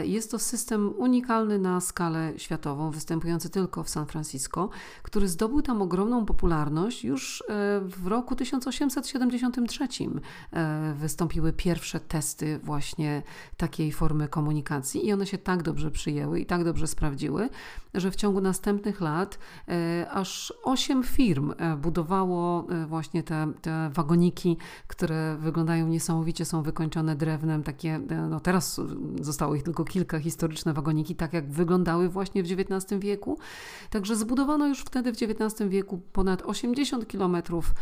Jest 0.03 0.31
to 0.31 0.39
system 0.39 0.93
unikalny 0.97 1.59
na 1.59 1.81
skalę 1.81 2.33
światową, 2.37 2.91
występujący 2.91 3.49
tylko 3.49 3.83
w 3.83 3.89
San 3.89 4.05
Francisco, 4.05 4.69
który 5.03 5.27
zdobył 5.27 5.61
tam 5.61 5.81
ogromną 5.81 6.25
popularność. 6.25 7.03
Już 7.03 7.43
w 7.81 8.07
roku 8.07 8.35
1873 8.35 9.87
wystąpiły 10.95 11.53
pierwsze 11.53 11.99
testy 11.99 12.58
właśnie 12.63 13.23
takiej 13.57 13.91
formy 13.91 14.27
komunikacji 14.27 15.07
i 15.07 15.13
one 15.13 15.25
się 15.25 15.37
tak 15.37 15.63
dobrze 15.63 15.91
przyjęły 15.91 16.39
i 16.39 16.45
tak 16.45 16.63
dobrze 16.63 16.87
sprawdziły, 16.87 17.49
że 17.93 18.11
w 18.11 18.15
ciągu 18.15 18.41
następnych 18.41 19.01
lat 19.01 19.39
e, 19.67 20.09
aż 20.11 20.53
osiem 20.63 21.03
firm 21.03 21.53
e, 21.57 21.77
budowało 21.77 22.67
e, 22.69 22.85
właśnie 22.85 23.23
te, 23.23 23.47
te 23.61 23.89
wagoniki, 23.93 24.57
które 24.87 25.37
wyglądają 25.39 25.87
niesamowicie, 25.87 26.45
są 26.45 26.61
wykończone 26.63 27.15
drewnem, 27.15 27.63
takie, 27.63 27.99
no 28.29 28.39
teraz 28.39 28.81
zostało 29.21 29.55
ich 29.55 29.63
tylko 29.63 29.85
kilka 29.85 30.19
historyczne 30.19 30.73
wagoniki, 30.73 31.15
tak 31.15 31.33
jak 31.33 31.51
wyglądały 31.51 32.09
właśnie 32.09 32.43
w 32.43 32.51
XIX 32.51 33.01
wieku. 33.01 33.37
Także 33.89 34.15
zbudowano 34.15 34.67
już 34.67 34.79
wtedy 34.79 35.13
w 35.13 35.15
XIX 35.21 35.69
wieku 35.69 36.01
ponad 36.13 36.41
80 36.41 37.07
kilometrów 37.07 37.73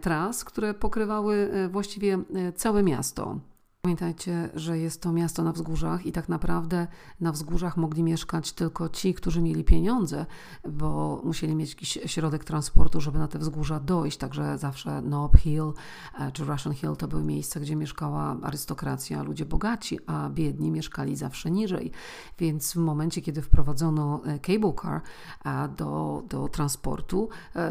tras, 0.00 0.44
które 0.44 0.74
pokrywały 0.74 1.50
właściwie 1.70 2.18
całe 2.56 2.82
miasto. 2.82 3.49
Pamiętajcie, 3.82 4.50
że 4.54 4.78
jest 4.78 5.02
to 5.02 5.12
miasto 5.12 5.42
na 5.42 5.52
wzgórzach 5.52 6.06
i 6.06 6.12
tak 6.12 6.28
naprawdę 6.28 6.86
na 7.20 7.32
wzgórzach 7.32 7.76
mogli 7.76 8.02
mieszkać 8.02 8.52
tylko 8.52 8.88
ci, 8.88 9.14
którzy 9.14 9.42
mieli 9.42 9.64
pieniądze, 9.64 10.26
bo 10.68 11.20
musieli 11.24 11.54
mieć 11.54 11.70
jakiś 11.70 11.98
środek 12.06 12.44
transportu, 12.44 13.00
żeby 13.00 13.18
na 13.18 13.28
te 13.28 13.38
wzgórza 13.38 13.80
dojść. 13.80 14.18
Także 14.18 14.58
zawsze 14.58 15.02
Nob 15.02 15.36
Hill 15.36 15.72
e, 16.18 16.32
czy 16.32 16.44
Russian 16.44 16.74
Hill 16.74 16.96
to 16.96 17.08
były 17.08 17.22
miejsca, 17.22 17.60
gdzie 17.60 17.76
mieszkała 17.76 18.36
arystokracja, 18.42 19.22
ludzie 19.22 19.44
bogaci, 19.44 19.98
a 20.06 20.30
biedni 20.30 20.70
mieszkali 20.70 21.16
zawsze 21.16 21.50
niżej. 21.50 21.90
Więc 22.38 22.72
w 22.72 22.76
momencie, 22.76 23.22
kiedy 23.22 23.42
wprowadzono 23.42 24.20
e, 24.24 24.38
cable 24.38 24.72
car 24.82 25.00
e, 25.44 25.68
do, 25.68 26.22
do 26.28 26.48
transportu, 26.48 27.28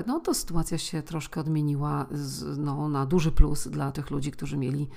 no 0.08 0.20
to 0.20 0.34
sytuacja 0.34 0.78
się 0.78 1.02
troszkę 1.02 1.42
odmieniła 1.42 2.06
z, 2.12 2.58
no, 2.58 2.90
na 2.90 3.06
duży 3.06 3.32
plus 3.32 3.68
dla 3.68 3.92
tych 3.92 4.12
ludzi, 4.12 4.32
którzy 4.32 4.58
mieli 4.58 4.90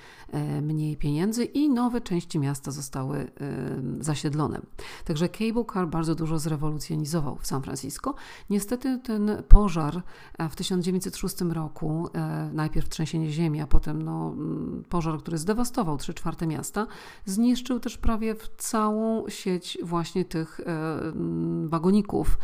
mniej 0.62 0.96
pieniędzy 1.02 1.44
i 1.44 1.70
nowe 1.70 2.00
części 2.00 2.38
miasta 2.38 2.70
zostały 2.70 3.18
y, 3.18 4.04
zasiedlone. 4.04 4.60
Także 5.04 5.28
cable 5.28 5.64
car 5.74 5.88
bardzo 5.88 6.14
dużo 6.14 6.38
zrewolucjonizował 6.38 7.36
w 7.36 7.46
San 7.46 7.62
Francisco. 7.62 8.14
Niestety 8.50 8.98
ten 9.04 9.42
pożar 9.48 10.02
e, 10.38 10.48
w 10.48 10.56
1906 10.56 11.40
roku, 11.40 12.08
e, 12.14 12.50
najpierw 12.52 12.88
trzęsienie 12.88 13.30
ziemi, 13.30 13.60
a 13.60 13.66
potem 13.66 14.02
no, 14.02 14.32
mm, 14.32 14.84
pożar, 14.88 15.18
który 15.18 15.38
zdewastował 15.38 15.98
3 15.98 16.14
czwarte 16.14 16.46
miasta, 16.46 16.86
zniszczył 17.24 17.80
też 17.80 17.98
prawie 17.98 18.34
całą 18.58 19.28
sieć 19.28 19.78
właśnie 19.82 20.24
tych 20.24 20.60
e, 20.60 20.64
mm, 20.64 21.68
wagoników 21.68 22.38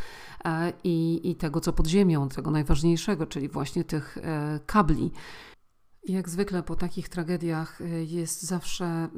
i, 0.84 1.20
i 1.24 1.34
tego, 1.34 1.60
co 1.60 1.72
pod 1.72 1.86
ziemią, 1.86 2.28
tego 2.28 2.50
najważniejszego, 2.50 3.26
czyli 3.26 3.48
właśnie 3.48 3.84
tych 3.84 4.18
kabli. 4.66 5.10
Jak 6.08 6.28
zwykle 6.28 6.62
po 6.62 6.76
takich 6.76 7.08
tragediach 7.08 7.80
y, 7.80 8.04
jest 8.04 8.42
zawsze 8.42 9.08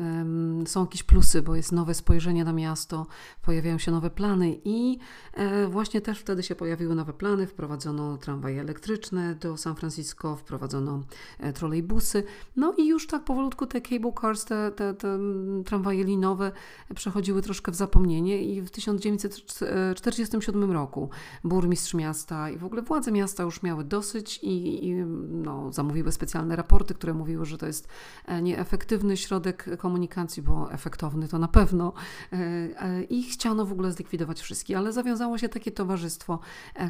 są 0.67 0.81
jakieś 0.81 1.03
plusy, 1.03 1.43
bo 1.43 1.57
jest 1.57 1.73
nowe 1.73 1.95
spojrzenie 1.95 2.45
na 2.45 2.53
miasto, 2.53 3.07
pojawiają 3.43 3.79
się 3.79 3.91
nowe 3.91 4.11
plany 4.11 4.61
i 4.65 4.99
e, 5.35 5.67
właśnie 5.67 6.01
też 6.01 6.19
wtedy 6.19 6.43
się 6.43 6.55
pojawiły 6.55 6.95
nowe 6.95 7.13
plany. 7.13 7.47
Wprowadzono 7.47 8.17
tramwaje 8.17 8.61
elektryczne 8.61 9.35
do 9.35 9.57
San 9.57 9.77
Francisco, 9.77 10.37
wprowadzono 10.37 11.03
e, 11.39 11.53
trolejbusy. 11.53 12.23
No 12.57 12.75
i 12.79 12.87
już 12.87 13.07
tak 13.07 13.25
powolutku 13.25 13.67
te 13.67 13.81
cable 13.81 14.13
cars, 14.21 14.45
te, 14.45 14.71
te, 14.71 14.95
te 14.95 15.19
tramwaje 15.65 16.05
linowe 16.05 16.53
przechodziły 16.95 17.43
troszkę 17.43 17.73
w 17.73 17.75
zapomnienie 17.75 18.45
i 18.45 18.63
w 18.63 18.71
1947 18.71 20.73
roku 20.73 21.11
burmistrz 21.45 21.95
miasta 21.95 22.51
i 22.51 22.59
w 22.59 22.65
ogóle 22.65 22.83
władze 22.83 23.13
miasta 23.13 23.43
już 23.43 23.63
miały 23.63 23.85
dosyć 23.85 24.39
i, 24.43 24.87
i 24.87 24.95
no, 25.29 25.73
zamówiły 25.73 26.13
specjalne 26.13 26.57
raporty 26.57 26.80
raporty, 26.81 26.95
które 26.95 27.15
mówiły, 27.15 27.47
że 27.47 27.59
to 27.59 27.67
jest 27.67 27.89
e, 28.27 28.43
nieefektywny 28.43 29.17
środek 29.17 29.79
komunikacji, 29.79 30.43
bo 30.43 30.73
efektowny 30.73 31.29
to 31.29 31.39
na 31.39 31.49
pewno. 31.49 31.93
E, 32.33 32.37
e, 32.37 33.03
I 33.03 33.23
chciano 33.23 33.67
w 33.67 33.73
ogóle 33.73 33.93
zlikwidować 33.93 34.41
wszystkie, 34.41 34.79
ale 34.79 34.93
zawiązało 34.93 35.39
się 35.39 35.49
takie 35.49 35.71
towarzystwo, 35.71 36.39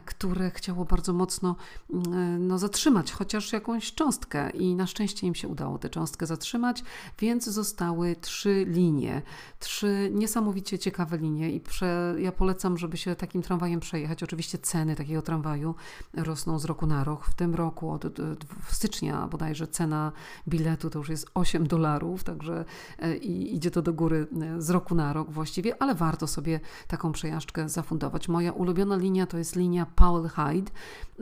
które 0.05 0.51
chciało 0.51 0.85
bardzo 0.85 1.13
mocno 1.13 1.57
mm, 1.91 2.47
no, 2.47 2.59
zatrzymać 2.59 3.13
chociaż 3.13 3.53
jakąś 3.53 3.95
cząstkę 3.95 4.51
i 4.51 4.75
na 4.75 4.87
szczęście 4.87 5.27
im 5.27 5.35
się 5.35 5.49
udało 5.49 5.79
tę 5.79 5.89
cząstkę 5.89 6.27
zatrzymać, 6.27 6.85
więc 7.19 7.45
zostały 7.45 8.17
trzy 8.17 8.65
linie, 8.69 9.23
trzy 9.59 10.11
niesamowicie 10.13 10.79
ciekawe 10.79 11.19
linie 11.19 11.51
i 11.51 11.61
prze, 11.61 12.15
ja 12.19 12.33
polecam, 12.33 12.79
żeby 12.79 12.97
się 12.97 13.17
takim 13.17 13.43
tramwajem 13.43 13.81
przejechać. 13.81 14.23
Oczywiście 14.23 14.59
ceny 14.59 14.97
takiego 14.97 15.23
tramwaju 15.23 15.75
rosną 16.15 16.59
z 16.59 16.65
roku 16.65 16.87
na 16.87 17.05
rok. 17.05 17.25
W 17.25 17.35
tym 17.35 17.55
roku 17.55 17.91
od, 17.91 18.05
od, 18.05 18.21
od 18.21 18.45
stycznia 18.69 19.27
bodajże 19.29 19.67
cena 19.81 20.13
biletu 20.49 20.91
to 20.91 20.99
już 20.99 21.09
jest 21.09 21.31
8 21.35 21.67
dolarów, 21.67 22.25
także 22.25 22.65
e, 22.99 23.17
i 23.17 23.55
idzie 23.55 23.71
to 23.71 23.83
do 23.83 23.93
góry 23.93 24.27
e, 24.43 24.63
z 24.63 24.71
roku 24.71 24.95
na 24.95 25.13
rok 25.13 25.31
właściwie, 25.31 25.83
ale 25.83 25.95
warto 25.95 26.27
sobie 26.27 26.61
taką 26.89 27.13
przejażdżkę 27.13 27.69
zafundować. 27.69 28.29
Moja 28.29 28.53
ulubiona 28.53 28.97
linia 28.97 29.27
to 29.27 29.39
jest 29.39 29.57
linia 29.57 29.87
Powell 29.87 30.29
Hyde. 30.29 30.71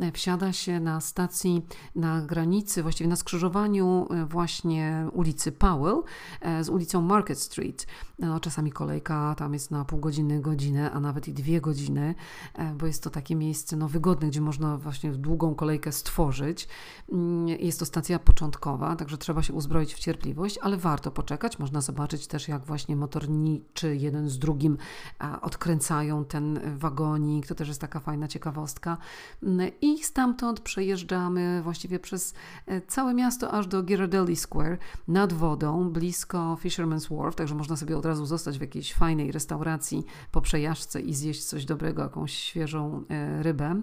E, 0.01 0.13
wsiada 0.13 0.53
się 0.53 0.81
na 0.81 1.01
stacji 1.01 1.67
na 1.95 2.23
granicy, 2.23 2.83
właściwie 2.83 3.11
na 3.11 3.17
skrzyżowaniu 3.17 4.09
właśnie 4.29 5.07
ulicy 5.13 5.53
Powell 5.53 6.03
z 6.63 6.69
ulicą 6.69 7.03
Market 7.03 7.39
Street. 7.39 7.87
No, 8.19 8.41
czasami 8.41 8.73
kolejka 8.73 9.35
tam 9.35 9.55
jest 9.55 9.71
na 9.71 9.85
pół 9.85 9.99
godziny, 9.99 10.41
godzinę, 10.41 10.91
a 10.91 11.01
nawet 11.01 11.29
i 11.29 11.33
dwie 11.33 11.61
godziny, 11.61 12.15
bo 12.75 12.87
jest 12.87 13.03
to 13.03 13.11
takie 13.11 13.35
miejsce 13.35 13.77
no, 13.77 13.89
wygodne, 13.89 14.29
gdzie 14.29 14.41
można 14.41 14.77
właśnie 14.77 15.13
długą 15.13 15.55
kolejkę 15.55 15.93
stworzyć. 15.93 16.69
Mm, 17.13 17.49
jest 17.49 17.79
to 17.79 17.87
stacja 17.87 18.19
początkowa, 18.39 18.97
także 18.97 19.19
trzeba 19.19 19.43
się 19.43 19.53
uzbroić 19.53 19.95
w 19.95 19.99
cierpliwość, 19.99 20.59
ale 20.59 20.77
warto 20.77 21.11
poczekać. 21.11 21.59
Można 21.59 21.81
zobaczyć 21.81 22.27
też, 22.27 22.49
jak 22.49 22.65
właśnie 22.65 22.97
motorniczy 22.97 23.97
jeden 23.97 24.29
z 24.29 24.39
drugim 24.39 24.79
odkręcają 25.43 26.25
ten 26.25 26.61
wagonik. 26.79 27.47
To 27.47 27.55
też 27.55 27.69
jest 27.69 27.81
taka 27.81 28.01
fajna 28.01 28.29
ciekawostka. 28.29 28.97
Mm, 29.43 29.71
I 29.81 30.03
stamtąd 30.03 30.61
przejeżdżamy 30.61 31.63
właściwie 31.63 31.99
przez 31.99 32.35
e, 32.67 32.81
całe 32.81 33.15
miasto 33.15 33.51
aż 33.51 33.67
do 33.67 33.83
Ghirardelli 33.83 34.37
Square 34.37 34.79
nad 35.09 35.33
wodą, 35.33 35.91
blisko 35.91 36.59
Fisherman's 36.63 37.17
Wharf, 37.17 37.37
także 37.37 37.55
można 37.55 37.77
sobie 37.77 37.99
od 37.99 38.07
razu 38.07 38.27
zostać 38.27 38.59
w 38.59 38.61
jakiejś 38.61 38.95
fajnej 38.95 39.33
restauracji 39.33 40.05
po 40.33 40.41
przejażdżce 40.41 41.01
i 41.01 41.15
zjeść 41.15 41.45
coś 41.45 41.65
dobrego, 41.65 42.03
jakąś 42.03 42.33
świeżą 42.33 43.05
e, 43.09 43.43
rybę. 43.43 43.83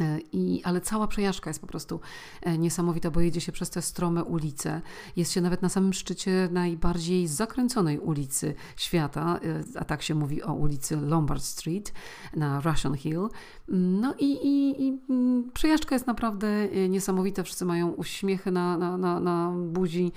E, 0.00 0.18
I, 0.32 0.64
ale 0.64 0.80
cała 0.80 1.06
przejażdżka 1.06 1.50
jest 1.50 1.60
po 1.60 1.66
prostu 1.66 2.00
e, 2.42 2.58
niesamowita, 2.58 3.10
bo 3.10 3.20
jedzie 3.20 3.40
się 3.40 3.52
przez 3.52 3.70
te 3.70 3.82
strome 3.82 4.24
ulice. 4.24 4.80
Jest 5.16 5.32
się 5.32 5.40
nawet 5.40 5.62
na 5.62 5.68
samym 5.68 5.92
szczycie 5.92 6.48
najbardziej 6.52 7.28
zakręconej 7.28 7.98
ulicy 7.98 8.54
świata, 8.76 9.40
e, 9.44 9.80
a 9.80 9.84
tak 9.84 10.02
się 10.02 10.14
mówi 10.14 10.42
o 10.42 10.52
ulicy 10.52 10.96
Lombard 10.96 11.42
Street 11.42 11.92
na 12.36 12.60
Russian 12.60 12.94
Hill. 12.94 13.28
No 13.68 14.14
i, 14.18 14.24
i, 14.24 14.86
i 14.86 15.00
mm, 15.10 15.50
przejażdżka 15.54 15.94
jest 15.94 16.06
naprawdę 16.06 16.68
niesamowita. 16.88 17.42
Wszyscy 17.42 17.64
mają 17.64 17.88
uśmiechy 17.88 18.50
na, 18.50 18.78
na, 18.78 18.98
na, 18.98 19.20
na 19.20 19.52
buzi, 19.56 20.12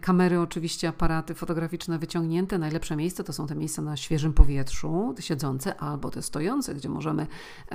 kamery 0.00 0.40
oczywiście, 0.40 0.88
aparaty 0.88 1.34
fotograficzne 1.34 1.98
wyciągnięte. 1.98 2.58
Najlepsze 2.58 2.96
miejsca 2.96 3.24
to 3.24 3.32
są 3.32 3.46
te 3.46 3.54
miejsca 3.54 3.82
na 3.82 3.96
świeżym 3.96 4.32
powietrzu, 4.32 5.14
siedzące 5.20 5.76
albo 5.76 6.10
te 6.10 6.22
stojące, 6.22 6.74
gdzie 6.74 6.88
możemy 6.88 7.26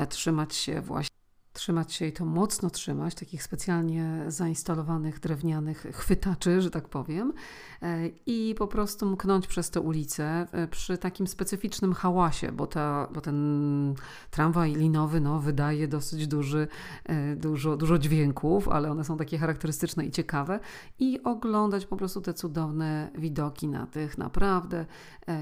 trzymać 0.09 0.55
się 0.55 0.81
właśnie 0.81 1.15
trzymać 1.55 1.93
się 1.93 2.05
i 2.05 2.11
to 2.11 2.25
mocno 2.25 2.69
trzymać, 2.69 3.15
takich 3.15 3.43
specjalnie 3.43 4.25
zainstalowanych 4.27 5.19
drewnianych 5.19 5.85
chwytaczy, 5.91 6.61
że 6.61 6.69
tak 6.71 6.89
powiem, 6.89 7.33
e, 7.81 8.07
i 8.25 8.55
po 8.57 8.67
prostu 8.67 9.05
mknąć 9.05 9.47
przez 9.47 9.69
tę 9.69 9.81
ulicę 9.81 10.47
e, 10.51 10.67
przy 10.67 10.97
takim 10.97 11.27
specyficznym 11.27 11.93
hałasie, 11.93 12.51
bo, 12.51 12.67
ta, 12.67 13.07
bo 13.13 13.21
ten 13.21 13.95
tramwaj 14.31 14.75
linowy 14.75 15.21
no, 15.21 15.39
wydaje 15.39 15.87
dosyć 15.87 16.27
duży, 16.27 16.67
e, 17.05 17.35
dużo, 17.35 17.77
dużo 17.77 17.97
dźwięków, 17.97 18.69
ale 18.69 18.91
one 18.91 19.03
są 19.03 19.17
takie 19.17 19.37
charakterystyczne 19.37 20.05
i 20.05 20.11
ciekawe 20.11 20.59
i 20.99 21.23
oglądać 21.23 21.85
po 21.85 21.97
prostu 21.97 22.21
te 22.21 22.33
cudowne 22.33 23.11
widoki 23.17 23.67
na 23.67 23.87
tych 23.87 24.17
naprawdę 24.17 24.85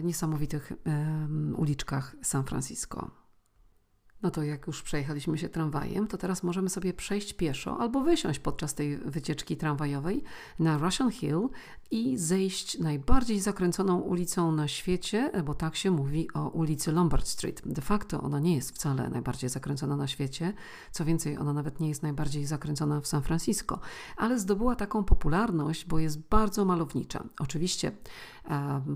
niesamowitych 0.04 0.72
uliczkach 1.58 2.16
San 2.22 2.44
Francisco. 2.44 3.23
No 4.24 4.32
to 4.32 4.44
jak 4.44 4.68
już 4.68 4.82
przejechaliśmy 4.82 5.38
się 5.38 5.50
tramwajem, 5.50 6.08
to 6.08 6.18
teraz 6.18 6.44
możemy 6.44 6.70
sobie 6.70 6.94
przejść 6.94 7.34
pieszo 7.34 7.78
albo 7.78 8.02
wysiąść 8.02 8.40
podczas 8.40 8.74
tej 8.74 8.98
wycieczki 8.98 9.58
tramwajowej 9.58 10.24
na 10.60 10.78
Russian 10.78 11.12
Hill 11.12 11.50
i 11.92 12.18
zejść 12.18 12.80
najbardziej 12.80 13.40
zakręconą 13.40 14.00
ulicą 14.00 14.52
na 14.52 14.68
świecie, 14.68 15.32
bo 15.46 15.56
tak 15.56 15.76
się 15.76 15.92
mówi 15.92 16.28
o 16.34 16.50
ulicy 16.50 16.92
Lombard 16.92 17.28
Street. 17.28 17.62
De 17.66 17.82
facto 17.82 18.22
ona 18.22 18.40
nie 18.40 18.56
jest 18.56 18.72
wcale 18.72 19.10
najbardziej 19.10 19.50
zakręcona 19.50 19.96
na 19.96 20.08
świecie, 20.08 20.54
co 20.92 21.06
więcej, 21.06 21.38
ona 21.38 21.54
nawet 21.54 21.80
nie 21.80 21.90
jest 21.90 22.04
najbardziej 22.04 22.46
zakręcona 22.46 23.02
w 23.02 23.08
San 23.08 23.24
Francisco, 23.24 23.80
ale 24.18 24.40
zdobyła 24.40 24.76
taką 24.76 25.04
popularność, 25.04 25.86
bo 25.86 26.00
jest 26.00 26.20
bardzo 26.20 26.66
malownicza. 26.66 27.24
Oczywiście 27.40 27.92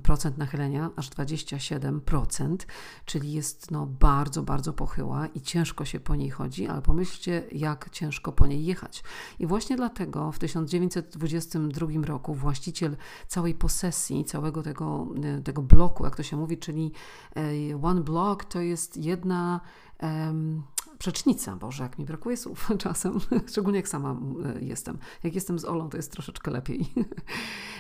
procent 0.04 0.38
nachylenia, 0.38 0.90
aż 0.96 1.10
27%, 1.10 2.58
czyli 3.06 3.34
jest 3.34 3.72
no, 3.72 3.86
bardzo, 3.86 4.44
bardzo 4.44 4.74
pochyła 4.74 5.28
i 5.28 5.42
ciężko 5.42 5.86
się 5.86 6.00
po 6.00 6.16
niej 6.16 6.30
chodzi, 6.30 6.68
ale 6.68 6.82
pomyślcie, 6.82 7.44
jak 7.52 7.90
ciężko 7.90 8.32
po 8.32 8.48
niej 8.48 8.66
jechać. 8.66 9.04
I 9.40 9.48
właśnie 9.48 9.76
dlatego 9.76 10.32
w 10.32 10.40
1922 10.40 11.88
roku 12.06 12.34
właściciel 12.34 12.98
całej 13.28 13.56
posesji, 13.56 14.26
całego 14.26 14.64
tego, 14.64 15.08
tego 15.44 15.62
bloku, 15.62 16.06
jak 16.06 16.16
to 16.16 16.24
się 16.24 16.38
mówi, 16.38 16.58
czyli 16.58 16.92
one 17.84 18.02
block 18.02 18.46
to 18.46 18.62
jest 18.62 18.98
jedna 18.98 19.62
przecznica. 20.98 21.56
Boże, 21.56 21.84
jak 21.84 22.00
mi 22.00 22.06
brakuje 22.06 22.38
słów 22.38 22.70
czasem, 22.78 23.20
szczególnie 23.48 23.80
jak 23.80 23.88
sama 23.88 24.16
e, 24.56 24.62
jestem. 24.62 24.98
Jak 25.24 25.36
jestem 25.36 25.60
z 25.60 25.66
Olą, 25.66 25.90
to 25.90 25.98
jest 25.98 26.12
troszeczkę 26.12 26.52
lepiej. 26.52 26.86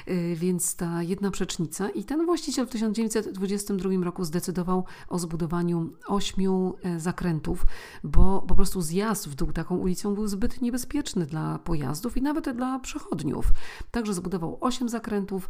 E, 0.08 0.36
więc 0.36 0.76
ta 0.76 1.04
jedna 1.04 1.32
przecznica 1.32 1.90
i 1.90 2.04
ten 2.04 2.26
właściciel 2.26 2.68
w 2.68 2.70
1922 2.70 3.90
roku 4.04 4.24
zdecydował 4.24 4.86
o 5.10 5.20
zbudowaniu 5.20 5.90
ośmiu 6.08 6.74
e, 6.84 7.00
zakrętów, 7.00 7.66
bo 8.04 8.42
po 8.48 8.56
prostu 8.56 8.82
zjazd 8.82 9.30
w 9.30 9.36
dół 9.36 9.52
taką 9.52 9.78
ulicą 9.78 10.16
był 10.16 10.28
zbyt 10.28 10.62
niebezpieczny 10.62 11.26
dla 11.26 11.60
pojazdów 11.60 12.18
i 12.18 12.22
nawet 12.22 12.50
dla 12.50 12.80
przechodniów. 12.80 13.52
Także 13.92 14.14
zbudował 14.14 14.58
osiem 14.62 14.90
zakrętów. 14.90 15.50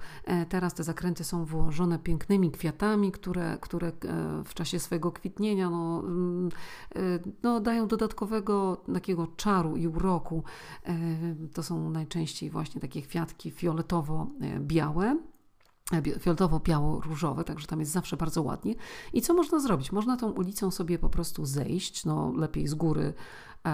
Teraz 0.50 0.74
te 0.74 0.84
zakręty 0.84 1.24
są 1.24 1.46
wyłożone 1.46 2.00
pięknymi 2.00 2.52
kwiatami, 2.52 3.12
które, 3.12 3.58
które 3.62 3.92
w 4.46 4.54
czasie 4.54 4.80
swojego 4.80 5.12
kwitnienia 5.12 5.70
no, 5.70 6.04
mm, 6.06 6.50
no, 7.58 7.62
dają 7.62 7.88
dodatkowego 7.88 8.84
takiego 8.94 9.28
czaru 9.28 9.78
i 9.78 9.88
uroku. 9.88 10.44
E, 10.86 10.96
to 11.54 11.64
są 11.64 11.90
najczęściej 11.90 12.50
właśnie 12.50 12.82
takie 12.82 13.02
kwiatki 13.02 13.52
fioletowo-białe 13.52 15.18
e, 15.94 16.02
fioletowo-biało-różowe, 16.02 17.44
także 17.44 17.68
tam 17.68 17.80
jest 17.80 17.92
zawsze 17.92 18.18
bardzo 18.18 18.42
ładnie. 18.42 18.76
I 19.14 19.22
co 19.22 19.34
można 19.34 19.60
zrobić? 19.60 19.92
Można 19.92 20.18
tą 20.18 20.32
ulicą 20.32 20.72
sobie 20.72 21.00
po 21.00 21.10
prostu 21.10 21.46
zejść, 21.46 22.06
no 22.06 22.34
lepiej 22.36 22.68
z 22.68 22.74
góry 22.74 23.14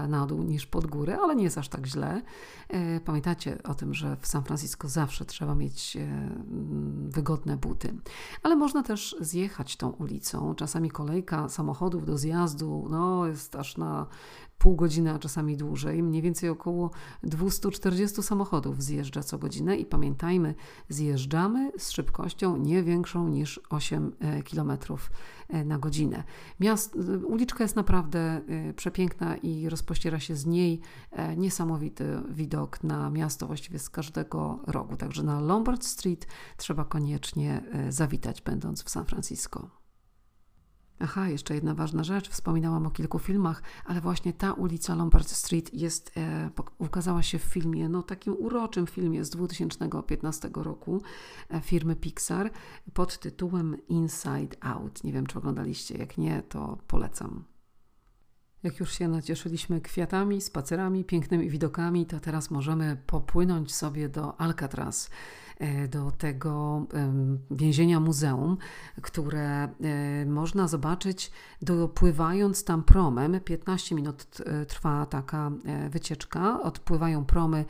na 0.08 0.26
dół 0.26 0.44
niż 0.44 0.66
pod 0.66 0.88
górę, 0.88 1.18
ale 1.22 1.36
nie 1.36 1.44
jest 1.44 1.58
aż 1.58 1.70
tak 1.70 1.86
źle. 1.86 2.22
E, 2.70 3.00
pamiętacie 3.00 3.64
o 3.64 3.74
tym, 3.74 3.94
że 3.94 4.18
w 4.22 4.28
San 4.28 4.44
Francisco 4.44 4.90
zawsze 4.90 5.26
trzeba 5.26 5.56
mieć 5.56 5.98
e, 5.98 6.30
wygodne 7.10 7.58
buty. 7.58 7.94
Ale 8.44 8.56
można 8.56 8.84
też 8.84 9.16
zjechać 9.20 9.78
tą 9.78 9.90
ulicą. 9.90 10.56
Czasami 10.56 10.92
kolejka 10.92 11.50
samochodów 11.50 12.06
do 12.06 12.18
zjazdu 12.18 12.88
no, 12.90 13.28
jest 13.28 13.56
aż 13.56 13.78
na 13.78 14.08
pół 14.58 14.76
godziny, 14.76 15.12
a 15.12 15.20
czasami 15.20 15.58
dłużej. 15.58 16.04
Mniej 16.04 16.22
więcej 16.22 16.50
około 16.50 16.92
240 17.24 18.24
samochodów 18.24 18.84
zjeżdża 18.84 19.24
co 19.24 19.38
godzinę 19.38 19.78
i 19.78 19.86
pamiętajmy, 19.86 20.56
zjeżdżamy 20.90 21.72
z 21.78 21.92
szybkością 21.92 22.58
nie 22.58 22.84
większą 22.84 23.28
niż 23.28 23.60
8 23.70 24.12
km 24.52 24.78
na 25.66 25.78
godzinę. 25.78 26.24
Miast, 26.60 26.96
uliczka 27.28 27.64
jest 27.64 27.76
naprawdę 27.76 28.42
przepiękna 28.76 29.38
i 29.38 29.70
rozpościera 29.70 30.20
się 30.20 30.36
z 30.36 30.46
niej 30.46 30.82
e, 31.12 31.38
niesamowity 31.38 32.22
widok 32.30 32.84
na 32.84 33.10
miasto 33.10 33.48
właściwie 33.48 33.80
z 33.80 33.90
każdego 33.90 34.60
rogu. 34.68 34.96
Także 34.96 35.24
na 35.24 35.40
Lombard 35.40 35.86
Street 35.86 36.28
trzeba 36.58 36.86
koniecznie 36.86 37.62
e, 37.72 37.92
zawitać, 37.92 38.42
będąc 38.42 38.84
w 38.84 38.90
San 38.90 39.06
Francisco. 39.06 39.83
Aha, 41.04 41.30
jeszcze 41.30 41.56
jedna 41.56 41.76
ważna 41.76 42.04
rzecz. 42.04 42.30
Wspominałam 42.30 42.86
o 42.86 42.92
kilku 42.92 43.20
filmach, 43.20 43.64
ale 43.86 44.02
właśnie 44.02 44.34
ta 44.34 44.54
ulica 44.54 44.96
Lombard 44.96 45.30
Street 45.30 45.74
jest, 45.74 46.12
e, 46.18 46.50
ukazała 46.78 47.24
się 47.24 47.40
w 47.40 47.44
filmie, 47.44 47.90
no 47.90 48.04
takim 48.04 48.36
uroczym 48.40 48.88
filmie 48.88 49.26
z 49.26 49.30
2015 49.30 50.50
roku 50.56 51.02
e, 51.50 51.62
firmy 51.62 51.96
Pixar 51.96 52.52
pod 52.94 53.20
tytułem 53.20 53.78
Inside 53.88 54.58
Out. 54.62 55.04
Nie 55.04 55.14
wiem, 55.14 55.26
czy 55.26 55.38
oglądaliście. 55.38 55.98
Jak 55.98 56.18
nie, 56.18 56.44
to 56.50 56.78
polecam. 56.88 57.53
Jak 58.64 58.80
już 58.80 58.94
się 58.94 59.08
nacieszyliśmy 59.08 59.82
kwiatami, 59.82 60.42
spacerami, 60.42 61.04
pięknymi 61.04 61.50
widokami, 61.50 62.06
to 62.06 62.20
teraz 62.20 62.52
możemy 62.52 62.98
popłynąć 63.08 63.76
sobie 63.76 64.10
do 64.10 64.42
Alcatraz, 64.42 65.10
e, 65.60 65.88
do 65.88 66.12
tego 66.12 66.86
więzienia 67.52 68.00
muzeum, 68.00 68.58
które 69.02 69.64
e, 69.64 69.70
można 70.26 70.68
zobaczyć 70.68 71.32
dopływając 71.62 72.64
tam 72.64 72.84
promem. 72.84 73.40
15 73.40 73.96
minut 73.96 74.26
e, 74.46 74.66
trwa 74.66 75.06
taka 75.06 75.52
wycieczka. 75.90 76.62
Odpływają 76.62 77.26
promy 77.26 77.66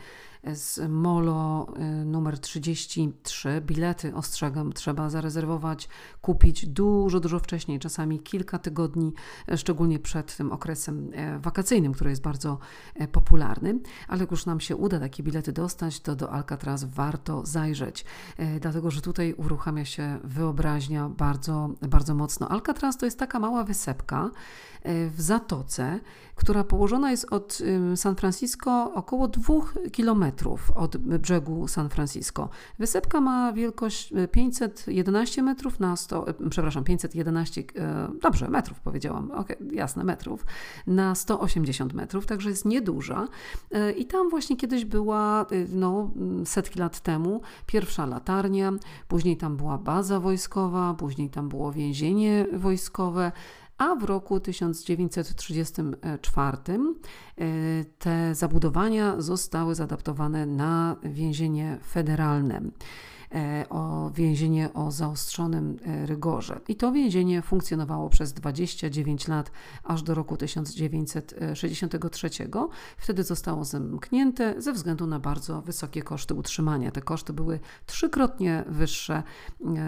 z 0.53 0.89
Molo 0.89 1.67
y, 1.77 2.05
numer 2.05 2.39
33. 2.39 3.61
Bilety, 3.61 4.15
ostrzegam, 4.15 4.73
trzeba 4.73 5.09
zarezerwować, 5.09 5.89
kupić 6.21 6.65
dużo, 6.65 7.19
dużo 7.19 7.39
wcześniej, 7.39 7.79
czasami 7.79 8.19
kilka 8.19 8.59
tygodni, 8.59 9.13
e, 9.51 9.57
szczególnie 9.57 9.99
przed 9.99 10.37
tym 10.37 10.51
okresem 10.51 11.11
e, 11.13 11.39
wakacyjnym, 11.39 11.93
który 11.93 12.09
jest 12.09 12.21
bardzo 12.21 12.57
e, 12.95 13.07
popularny. 13.07 13.79
Ale 14.07 14.21
jak 14.21 14.31
już 14.31 14.45
nam 14.45 14.59
się 14.59 14.75
uda 14.75 14.99
takie 14.99 15.23
bilety 15.23 15.51
dostać, 15.51 15.99
to 15.99 16.15
do 16.15 16.31
Alcatraz 16.31 16.83
warto 16.83 17.45
zajrzeć, 17.45 18.05
dlatego 18.61 18.91
że 18.91 19.01
tutaj 19.01 19.33
uruchamia 19.33 19.85
się 19.85 20.19
wyobraźnia 20.23 21.09
bardzo, 21.09 21.69
bardzo 21.81 22.15
mocno. 22.15 22.49
Alcatraz 22.49 22.97
to 22.97 23.05
jest 23.05 23.19
taka 23.19 23.39
mała 23.39 23.63
wysepka 23.63 24.29
w 24.85 25.21
zatoce, 25.21 25.99
która 26.35 26.63
położona 26.63 27.11
jest 27.11 27.33
od 27.33 27.61
San 27.95 28.15
Francisco 28.15 28.93
około 28.93 29.27
2 29.27 29.53
kilometrów 29.91 30.32
od 30.75 30.97
brzegu 30.97 31.67
San 31.67 31.89
Francisco. 31.89 32.49
Wysepka 32.79 33.21
ma 33.21 33.53
wielkość 33.53 34.13
511 34.31 35.41
e, 35.41 35.43
metrów 35.43 35.79
na 35.79 35.95
100, 35.95 36.27
e, 36.27 36.33
przepraszam, 36.49 36.83
511, 36.83 37.63
e, 37.75 38.07
dobrze, 38.21 38.47
metrów 38.47 38.79
powiedziałam, 38.79 39.31
ok, 39.31 39.47
jasne, 39.71 40.03
metrów, 40.03 40.45
na 40.87 41.15
180 41.15 41.93
metrów, 41.93 42.25
także 42.25 42.49
jest 42.49 42.65
nieduża. 42.65 43.27
I 43.97 44.05
tam 44.05 44.29
właśnie 44.29 44.57
kiedyś 44.57 44.85
była, 44.85 45.45
no, 45.69 46.11
setki 46.45 46.79
lat 46.79 46.99
temu, 46.99 47.41
pierwsza 47.65 48.05
latarnia, 48.05 48.71
później 49.07 49.37
tam 49.37 49.57
była 49.57 49.77
baza 49.77 50.19
wojskowa, 50.19 50.93
później 50.93 51.29
tam 51.29 51.49
było 51.49 51.71
więzienie 51.71 52.45
wojskowe, 52.53 53.31
a 53.77 53.95
w 53.95 54.03
roku 54.03 54.39
1934 54.39 56.57
e, 56.57 56.63
te 57.99 58.35
zabudowania 58.35 59.21
zostały 59.21 59.75
zadaptowane 59.75 60.45
na 60.45 60.95
więzienie 61.03 61.77
federalne 61.87 62.61
e, 63.35 63.65
o 63.69 64.11
więzienie 64.15 64.73
o 64.73 64.91
zaostrzonym 64.91 65.77
e, 65.85 66.05
rygorze. 66.05 66.59
I 66.67 66.75
to 66.75 66.91
więzienie 66.91 67.41
funkcjonowało 67.41 68.09
przez 68.09 68.33
29 68.33 69.27
lat, 69.27 69.51
aż 69.83 70.03
do 70.03 70.13
roku 70.13 70.37
1963. 70.37 72.29
Wtedy 72.97 73.23
zostało 73.23 73.65
zamknięte 73.65 74.61
ze 74.61 74.73
względu 74.73 75.07
na 75.07 75.19
bardzo 75.19 75.61
wysokie 75.61 76.01
koszty 76.01 76.33
utrzymania. 76.33 76.91
Te 76.91 77.01
koszty 77.01 77.33
były 77.33 77.59
trzykrotnie 77.85 78.63
wyższe 78.67 79.23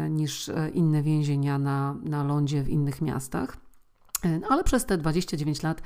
niż 0.09 0.51
inne 0.73 1.03
więzienia 1.03 1.59
na, 1.59 1.95
na 2.03 2.23
lądzie 2.23 2.63
w 2.63 2.69
innych 2.69 3.01
miastach. 3.01 3.64
No, 4.23 4.47
ale 4.49 4.63
przez 4.63 4.85
te 4.85 4.97
29 4.97 5.63
lat 5.63 5.81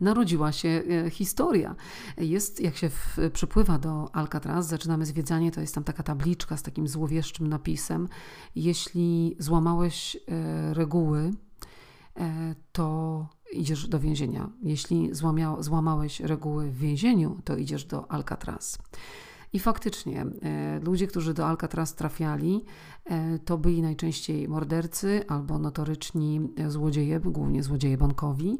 narodziła 0.00 0.52
się 0.52 0.82
e, 1.06 1.10
historia. 1.10 1.74
Jest, 2.18 2.60
jak 2.60 2.76
się 2.76 2.90
w, 2.90 3.18
przypływa 3.32 3.78
do 3.78 4.14
Alcatraz, 4.16 4.66
zaczynamy 4.66 5.06
zwiedzanie, 5.06 5.52
to 5.52 5.60
jest 5.60 5.74
tam 5.74 5.84
taka 5.84 6.02
tabliczka 6.02 6.56
z 6.56 6.62
takim 6.62 6.88
złowieszczym 6.88 7.46
napisem. 7.46 8.08
Jeśli 8.56 9.36
złamałeś 9.38 10.16
e, 10.16 10.74
reguły, 10.74 11.30
e, 12.16 12.54
to 12.72 13.26
idziesz 13.52 13.88
do 13.88 14.00
więzienia. 14.00 14.50
Jeśli 14.62 15.14
złamia, 15.14 15.56
złamałeś 15.60 16.20
reguły 16.20 16.70
w 16.70 16.78
więzieniu, 16.78 17.40
to 17.44 17.56
idziesz 17.56 17.84
do 17.84 18.12
Alcatraz. 18.12 18.78
I 19.54 19.58
faktycznie 19.58 20.26
e, 20.42 20.80
ludzie, 20.80 21.06
którzy 21.06 21.34
do 21.34 21.46
Alcatraz 21.46 21.94
trafiali, 21.94 22.64
e, 23.04 23.38
to 23.38 23.58
byli 23.58 23.82
najczęściej 23.82 24.48
mordercy 24.48 25.24
albo 25.28 25.58
notoryczni 25.58 26.40
złodzieje, 26.68 27.20
głównie 27.20 27.62
złodzieje 27.62 27.98
bankowi, 27.98 28.58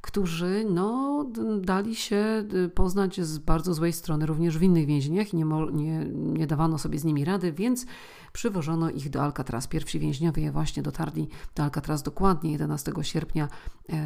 którzy 0.00 0.64
no, 0.70 1.24
dali 1.60 1.96
się 1.96 2.44
poznać 2.74 3.20
z 3.20 3.38
bardzo 3.38 3.74
złej 3.74 3.92
strony 3.92 4.26
również 4.26 4.58
w 4.58 4.62
innych 4.62 4.86
więzieniach 4.86 5.34
i 5.34 5.36
nie, 5.36 5.44
nie, 5.72 6.04
nie 6.14 6.46
dawano 6.46 6.78
sobie 6.78 6.98
z 6.98 7.04
nimi 7.04 7.24
rady, 7.24 7.52
więc 7.52 7.86
przywożono 8.32 8.90
ich 8.90 9.10
do 9.10 9.22
Alcatraz. 9.22 9.66
Pierwsi 9.66 9.98
więźniowie 9.98 10.52
właśnie 10.52 10.82
dotarli 10.82 11.28
do 11.54 11.62
Alcatraz 11.62 12.02
dokładnie 12.02 12.52
11 12.52 12.92
sierpnia 13.02 13.48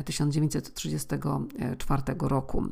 1934 0.05 2.03
e, 2.09 2.29
roku. 2.29 2.65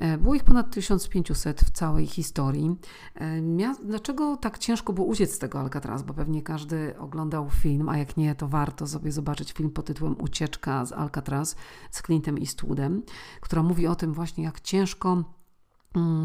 E, 0.00 0.18
było 0.18 0.34
ich 0.34 0.44
ponad 0.44 0.70
1500 0.70 1.60
w 1.60 1.70
całej 1.70 2.06
historii. 2.06 2.76
E, 3.14 3.42
dlaczego 3.84 4.36
tak 4.36 4.58
ciężko 4.58 4.92
było 4.92 5.06
uciec 5.06 5.34
z 5.34 5.38
tego 5.38 5.60
Alcatraz? 5.60 6.02
Bo 6.02 6.14
pewnie 6.14 6.42
każdy 6.42 6.98
oglądał 6.98 7.50
film, 7.50 7.88
a 7.88 7.98
jak 7.98 8.16
nie, 8.16 8.34
to 8.34 8.48
warto 8.48 8.86
sobie 8.86 9.12
zobaczyć 9.12 9.52
film 9.52 9.70
pod 9.70 9.86
tytułem 9.86 10.20
Ucieczka 10.20 10.84
z 10.84 10.92
Alcatraz 10.92 11.56
z 11.90 12.02
Clintem 12.02 12.36
Eastwoodem, 12.36 13.02
która 13.40 13.62
mówi 13.62 13.86
o 13.86 13.94
tym 13.94 14.12
właśnie, 14.12 14.44
jak 14.44 14.60
ciężko 14.60 15.24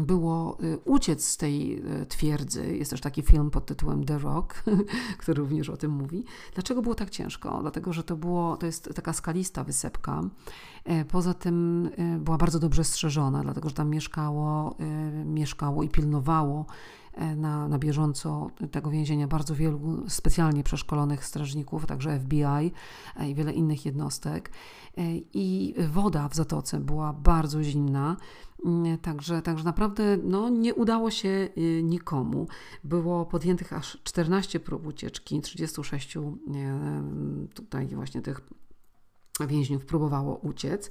było 0.06 0.58
y, 0.62 0.78
uciec 0.84 1.24
z 1.24 1.36
tej 1.36 1.82
y, 2.02 2.06
twierdzy. 2.06 2.76
Jest 2.76 2.90
też 2.90 3.00
taki 3.00 3.22
film 3.22 3.50
pod 3.50 3.66
tytułem 3.66 4.04
The 4.04 4.18
Rock, 4.18 4.64
który 5.18 5.40
również 5.40 5.68
o 5.68 5.76
tym 5.76 5.90
mówi. 5.90 6.24
Dlaczego 6.54 6.82
było 6.82 6.94
tak 6.94 7.10
ciężko? 7.10 7.58
Dlatego, 7.62 7.92
że 7.92 8.02
to, 8.02 8.16
było, 8.16 8.56
to 8.56 8.66
jest 8.66 8.94
taka 8.94 9.12
skalista 9.12 9.64
wysepka. 9.64 10.22
E, 10.84 11.04
poza 11.04 11.34
tym 11.34 11.90
e, 11.96 12.18
była 12.18 12.36
bardzo 12.36 12.58
dobrze 12.58 12.84
strzeżona, 12.84 13.42
dlatego 13.42 13.68
że 13.68 13.74
tam 13.74 13.90
mieszkało, 13.90 14.76
mieszkało 15.24 15.82
i 15.82 15.88
pilnowało 15.88 16.66
na, 17.36 17.68
na 17.68 17.78
bieżąco 17.78 18.50
tego 18.70 18.90
więzienia 18.90 19.28
bardzo 19.28 19.54
wielu 19.54 20.04
specjalnie 20.08 20.62
przeszkolonych 20.62 21.24
strażników, 21.24 21.86
także 21.86 22.20
FBI 22.20 22.72
i 23.30 23.34
wiele 23.34 23.52
innych 23.52 23.86
jednostek. 23.86 24.50
I 25.34 25.74
woda 25.88 26.28
w 26.28 26.34
zatoce 26.34 26.80
była 26.80 27.12
bardzo 27.12 27.62
zimna. 27.62 28.16
Mm, 28.64 28.98
także, 28.98 29.42
także 29.42 29.64
naprawdę 29.64 30.18
no, 30.22 30.48
nie 30.48 30.74
udało 30.74 31.10
się 31.10 31.48
y, 31.58 31.82
nikomu. 31.82 32.48
Było 32.84 33.26
podjętych 33.26 33.72
aż 33.72 33.98
14 34.04 34.60
prób 34.60 34.86
ucieczki, 34.86 35.40
36 35.40 36.18
tutaj 37.54 37.86
właśnie 37.86 38.22
tych 38.22 38.40
więźniów 39.48 39.84
próbowało 39.84 40.36
uciec. 40.36 40.90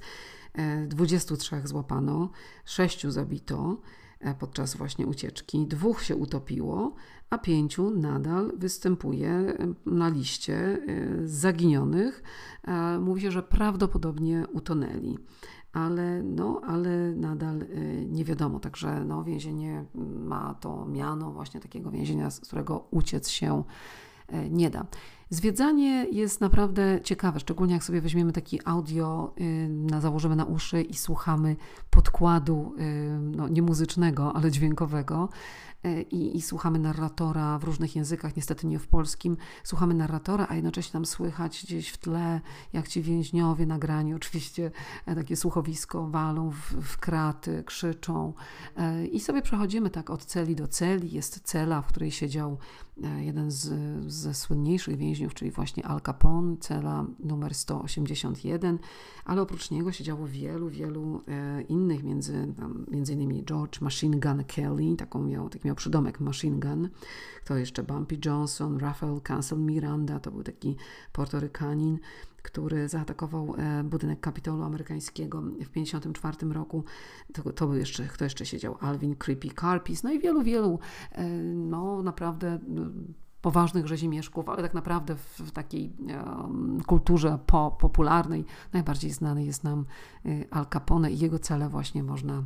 23 0.86 1.56
e, 1.56 1.66
złapano, 1.66 2.30
6 2.64 3.06
zabito 3.06 3.76
e, 3.76 4.05
podczas 4.38 4.76
właśnie 4.76 5.06
ucieczki, 5.06 5.66
dwóch 5.66 6.02
się 6.02 6.16
utopiło, 6.16 6.94
a 7.30 7.38
pięciu 7.38 7.90
nadal 7.90 8.52
występuje 8.56 9.30
e, 9.30 9.56
na 9.86 10.08
liście 10.08 10.78
zaginionych. 11.24 12.22
Mówi 13.00 13.20
się, 13.20 13.30
że 13.30 13.42
prawdopodobnie 13.42 14.44
utonęli 14.52 15.18
ale, 15.76 16.22
no, 16.22 16.60
ale 16.66 17.12
nadal 17.14 17.62
y, 17.62 18.06
nie 18.10 18.24
wiadomo. 18.24 18.60
Także 18.60 19.04
no, 19.04 19.24
więzienie 19.24 19.84
ma 19.94 20.54
to 20.54 20.86
miano 20.86 21.32
właśnie 21.32 21.60
takiego 21.60 21.90
więzienia, 21.90 22.30
z 22.30 22.40
którego 22.40 22.88
uciec 22.90 23.28
się 23.28 23.64
y, 24.32 24.50
nie 24.50 24.70
da. 24.70 24.86
Zwiedzanie 25.30 26.06
jest 26.12 26.40
naprawdę 26.40 27.00
ciekawe, 27.04 27.40
szczególnie 27.40 27.74
jak 27.74 27.84
sobie 27.84 28.00
weźmiemy 28.00 28.32
taki 28.32 28.60
audio, 28.64 29.34
y, 29.96 30.00
założymy 30.00 30.36
na 30.36 30.44
uszy 30.44 30.82
i 30.82 30.94
słuchamy 30.94 31.56
podkładu, 31.90 32.74
no, 33.20 33.48
nie 33.48 33.62
muzycznego, 33.62 34.36
ale 34.36 34.50
dźwiękowego. 34.50 35.28
I, 36.10 36.36
i, 36.36 36.42
słuchamy 36.42 36.78
narratora 36.78 37.58
w 37.58 37.64
różnych 37.64 37.96
językach, 37.96 38.36
niestety 38.36 38.66
nie 38.66 38.78
w 38.78 38.86
polskim. 38.86 39.36
Słuchamy 39.64 39.94
narratora, 39.94 40.46
a 40.48 40.54
jednocześnie 40.54 40.92
tam 40.92 41.06
słychać 41.06 41.64
gdzieś 41.64 41.88
w 41.88 41.96
tle, 41.96 42.40
jak 42.72 42.88
ci 42.88 43.02
więźniowie 43.02 43.66
nagrani, 43.66 44.14
oczywiście 44.20 44.70
e, 45.06 45.14
takie 45.14 45.36
słuchowisko 45.36 46.06
walą 46.08 46.50
w, 46.50 46.72
w 46.82 46.98
kraty, 46.98 47.62
krzyczą. 47.66 48.32
E, 48.76 49.06
I 49.06 49.20
sobie 49.20 49.42
przechodzimy 49.42 49.90
tak 49.90 50.10
od 50.10 50.24
celi 50.24 50.56
do 50.56 50.68
celi. 50.68 51.12
Jest 51.12 51.40
cela, 51.40 51.82
w 51.82 51.86
której 51.86 52.10
siedział 52.10 52.58
jeden 53.18 53.50
z, 53.50 53.68
ze 54.12 54.34
słynniejszych 54.34 54.96
więźniów, 54.96 55.34
czyli 55.34 55.50
właśnie 55.50 55.86
Al 55.86 56.00
Capone, 56.00 56.56
cela 56.60 57.06
numer 57.18 57.54
181, 57.54 58.78
ale 59.24 59.42
oprócz 59.42 59.70
niego 59.70 59.92
siedziało 59.92 60.26
wielu, 60.26 60.68
wielu 60.68 61.22
innych, 61.68 62.02
między, 62.02 62.52
między 62.90 63.12
innymi 63.12 63.44
George 63.44 63.80
Machine 63.80 64.20
Gun 64.20 64.44
Kelly, 64.44 64.96
taką 64.96 65.22
miał, 65.22 65.48
taki 65.48 65.66
miał 65.66 65.76
przydomek 65.76 66.20
Machine 66.20 66.60
Gun, 66.60 66.88
to 67.44 67.56
jeszcze? 67.56 67.82
Bumpy 67.82 68.18
Johnson, 68.24 68.78
Rafael 68.78 69.20
Cancel 69.20 69.58
Miranda, 69.58 70.20
to 70.20 70.30
był 70.30 70.42
taki 70.42 70.76
portorykanin, 71.12 71.98
który 72.46 72.88
zaatakował 72.88 73.54
e, 73.58 73.84
budynek 73.84 74.20
Kapitolu 74.20 74.62
amerykańskiego 74.62 75.40
w 75.42 75.70
1954 75.70 76.52
roku. 76.52 76.84
To, 77.32 77.52
to, 77.52 77.66
był 77.66 77.76
jeszcze, 77.76 78.04
kto 78.04 78.24
jeszcze 78.24 78.46
siedział? 78.46 78.76
Alvin 78.80 79.16
Creepy 79.16 79.48
Carpis, 79.60 80.02
no 80.02 80.12
i 80.12 80.18
wielu, 80.18 80.42
wielu, 80.42 80.78
e, 81.12 81.28
no 81.54 82.02
naprawdę 82.02 82.58
poważnych 83.40 83.86
rzezimieszków, 83.86 84.48
ale 84.48 84.62
tak 84.62 84.74
naprawdę 84.74 85.16
w, 85.16 85.40
w 85.40 85.50
takiej 85.50 85.92
um, 85.98 86.80
kulturze 86.86 87.38
po, 87.46 87.76
popularnej 87.80 88.44
najbardziej 88.72 89.10
znany 89.10 89.44
jest 89.44 89.64
nam 89.64 89.86
Al 90.50 90.66
Capone 90.66 91.12
i 91.12 91.18
jego 91.18 91.38
cele 91.38 91.68
właśnie 91.68 92.02
można 92.02 92.44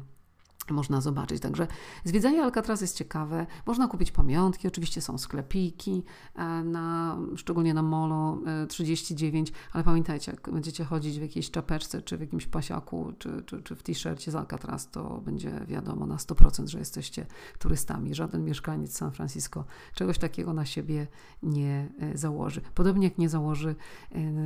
można 0.70 1.00
zobaczyć. 1.00 1.42
Także 1.42 1.66
zwiedzanie 2.04 2.42
Alcatraz 2.42 2.80
jest 2.80 2.96
ciekawe. 2.96 3.46
Można 3.66 3.88
kupić 3.88 4.12
pamiątki, 4.12 4.68
oczywiście 4.68 5.00
są 5.00 5.18
sklepiki, 5.18 6.02
e, 6.35 6.44
na, 6.64 7.18
szczególnie 7.37 7.74
na 7.74 7.83
Molo 7.83 8.38
39, 8.68 9.50
e, 9.50 9.52
ale 9.72 9.85
pamiętajcie, 9.85 10.33
jak 10.33 10.50
będziecie 10.52 10.85
chodzić 10.85 11.18
w 11.18 11.22
jakiejś 11.22 11.50
czapeczce, 11.50 12.02
czy 12.02 12.16
w 12.16 12.20
jakimś 12.20 12.46
pasiaku, 12.46 13.12
czy, 13.18 13.42
czy, 13.46 13.62
czy 13.62 13.76
w 13.76 13.83
t-shircie 13.83 14.30
z 14.30 14.35
Alcatraz, 14.35 14.90
to 14.90 15.20
będzie 15.24 15.52
wiadomo 15.68 16.06
na 16.06 16.16
100%, 16.16 16.66
że 16.66 16.78
jesteście 16.78 17.26
turystami. 17.59 18.14
Żaden 18.14 18.44
mieszkaniec 18.44 18.96
San 18.96 19.12
Francisco 19.12 19.64
czegoś 19.94 20.18
takiego 20.18 20.52
na 20.52 20.64
siebie 20.64 21.06
nie 21.42 21.88
e, 21.98 22.18
założy. 22.18 22.61
Podobnie 22.74 23.09
jak 23.09 23.18
nie 23.18 23.28
założy 23.28 23.74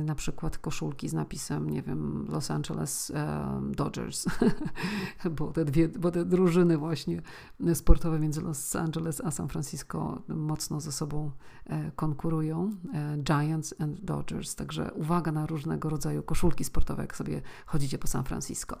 na 0.05 0.15
przykład 0.15 0.57
koszulki 0.57 1.09
z 1.09 1.13
napisem, 1.13 1.69
nie 1.69 1.81
wiem, 1.81 2.25
Los 2.29 2.51
Angeles 2.51 3.11
Dodgers, 3.71 4.25
bo 5.37 5.51
te 5.51 5.65
dwie, 5.65 5.87
bo 5.87 6.11
te 6.15 6.25
drużyny 6.25 6.77
właśnie 6.77 7.21
sportowe 7.73 8.19
między 8.19 8.41
Los 8.41 8.75
Angeles 8.75 9.21
a 9.21 9.31
San 9.31 9.49
Francisco 9.49 10.21
mocno 10.27 10.81
ze 10.81 10.91
sobą 10.91 11.31
e, 11.65 11.91
konkurują. 11.91 12.69
E, 12.93 13.17
Giants 13.17 13.75
and 13.79 14.01
Dodgers. 14.01 14.55
Także 14.55 14.91
uwaga 14.93 15.31
na 15.31 15.45
różnego 15.45 15.89
rodzaju 15.89 16.23
koszulki 16.23 16.63
sportowe, 16.63 17.01
jak 17.01 17.15
sobie 17.15 17.41
chodzicie 17.65 17.97
po 17.97 18.07
San 18.07 18.23
Francisco. 18.23 18.77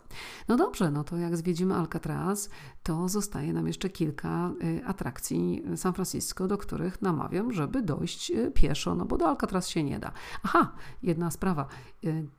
No 0.47 0.57
dobrze, 0.57 0.91
no 0.91 1.03
to 1.03 1.17
jak 1.17 1.37
zwiedzimy 1.37 1.75
Alcatraz, 1.75 2.49
to 2.83 3.09
zostaje 3.09 3.53
nam 3.53 3.67
jeszcze 3.67 3.89
kilka 3.89 4.51
e, 4.81 4.85
atrakcji 4.85 5.63
San 5.75 5.93
Francisco, 5.93 6.47
do 6.47 6.57
których 6.57 7.01
namawiam, 7.01 7.53
żeby 7.53 7.81
dojść 7.81 8.31
pieszo, 8.53 8.95
no 8.95 9.05
bo 9.05 9.17
do 9.17 9.27
Alcatraz 9.27 9.67
się 9.67 9.83
nie 9.83 9.99
da. 9.99 10.11
Aha, 10.43 10.71
jedna 11.03 11.31
sprawa. 11.31 11.67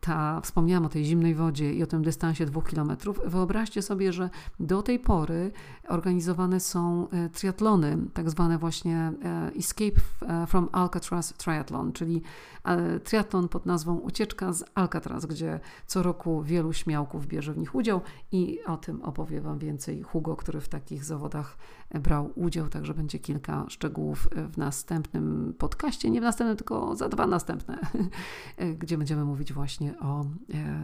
Ta, 0.00 0.40
wspomniałam 0.40 0.86
o 0.86 0.88
tej 0.88 1.04
zimnej 1.04 1.34
wodzie 1.34 1.74
i 1.74 1.82
o 1.82 1.86
tym 1.86 2.02
dystansie 2.02 2.46
dwóch 2.46 2.64
kilometrów. 2.64 3.20
Wyobraźcie 3.26 3.82
sobie, 3.82 4.12
że 4.12 4.30
do 4.60 4.82
tej 4.86 4.98
pory 4.98 5.52
organizowane 5.88 6.60
są 6.60 7.08
e, 7.08 7.28
triatlony, 7.28 7.98
tak 8.14 8.30
zwane 8.30 8.58
właśnie 8.58 9.12
e, 9.24 9.50
Escape 9.58 10.00
e, 10.28 10.46
from 10.46 10.68
Alcatraz 10.72 11.34
Triathlon, 11.34 11.92
czyli 11.92 12.22
triatlon 13.04 13.48
pod 13.48 13.66
nazwą 13.66 13.96
Ucieczka 13.96 14.52
z 14.52 14.64
Alcatraz, 14.74 15.26
gdzie 15.26 15.60
co 15.86 16.02
roku 16.02 16.42
wielu 16.42 16.72
śmiałków 16.72 17.26
bierze 17.26 17.52
w 17.52 17.58
nich 17.58 17.74
udział 17.74 18.00
i 18.32 18.58
o 18.66 18.76
tym 18.76 19.02
opowie 19.02 19.40
Wam 19.40 19.58
więcej 19.58 20.02
Hugo, 20.02 20.36
który 20.36 20.60
w 20.60 20.68
takich 20.68 21.04
zawodach 21.04 21.56
brał 21.94 22.32
udział, 22.34 22.68
także 22.68 22.94
będzie 22.94 23.18
kilka 23.18 23.64
szczegółów 23.68 24.28
w 24.52 24.56
następnym 24.56 25.54
podcaście, 25.58 26.10
nie 26.10 26.20
w 26.20 26.24
następnym, 26.24 26.56
tylko 26.56 26.96
za 26.96 27.08
dwa 27.08 27.26
następne, 27.26 27.78
gdzie 28.80 28.98
będziemy 28.98 29.24
mówić 29.24 29.52
właśnie 29.52 29.98
o, 29.98 30.24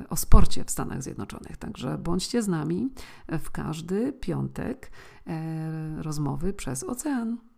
o 0.08 0.16
sporcie 0.16 0.64
w 0.64 0.70
Stanach 0.70 1.02
Zjednoczonych. 1.02 1.56
Także 1.56 1.98
bądźcie 1.98 2.42
z 2.42 2.48
nami 2.48 2.90
w 3.28 3.50
każdy 3.50 4.12
piątek 4.12 4.90
e, 5.26 6.02
rozmowy 6.02 6.52
przez 6.52 6.84
ocean. 6.84 7.51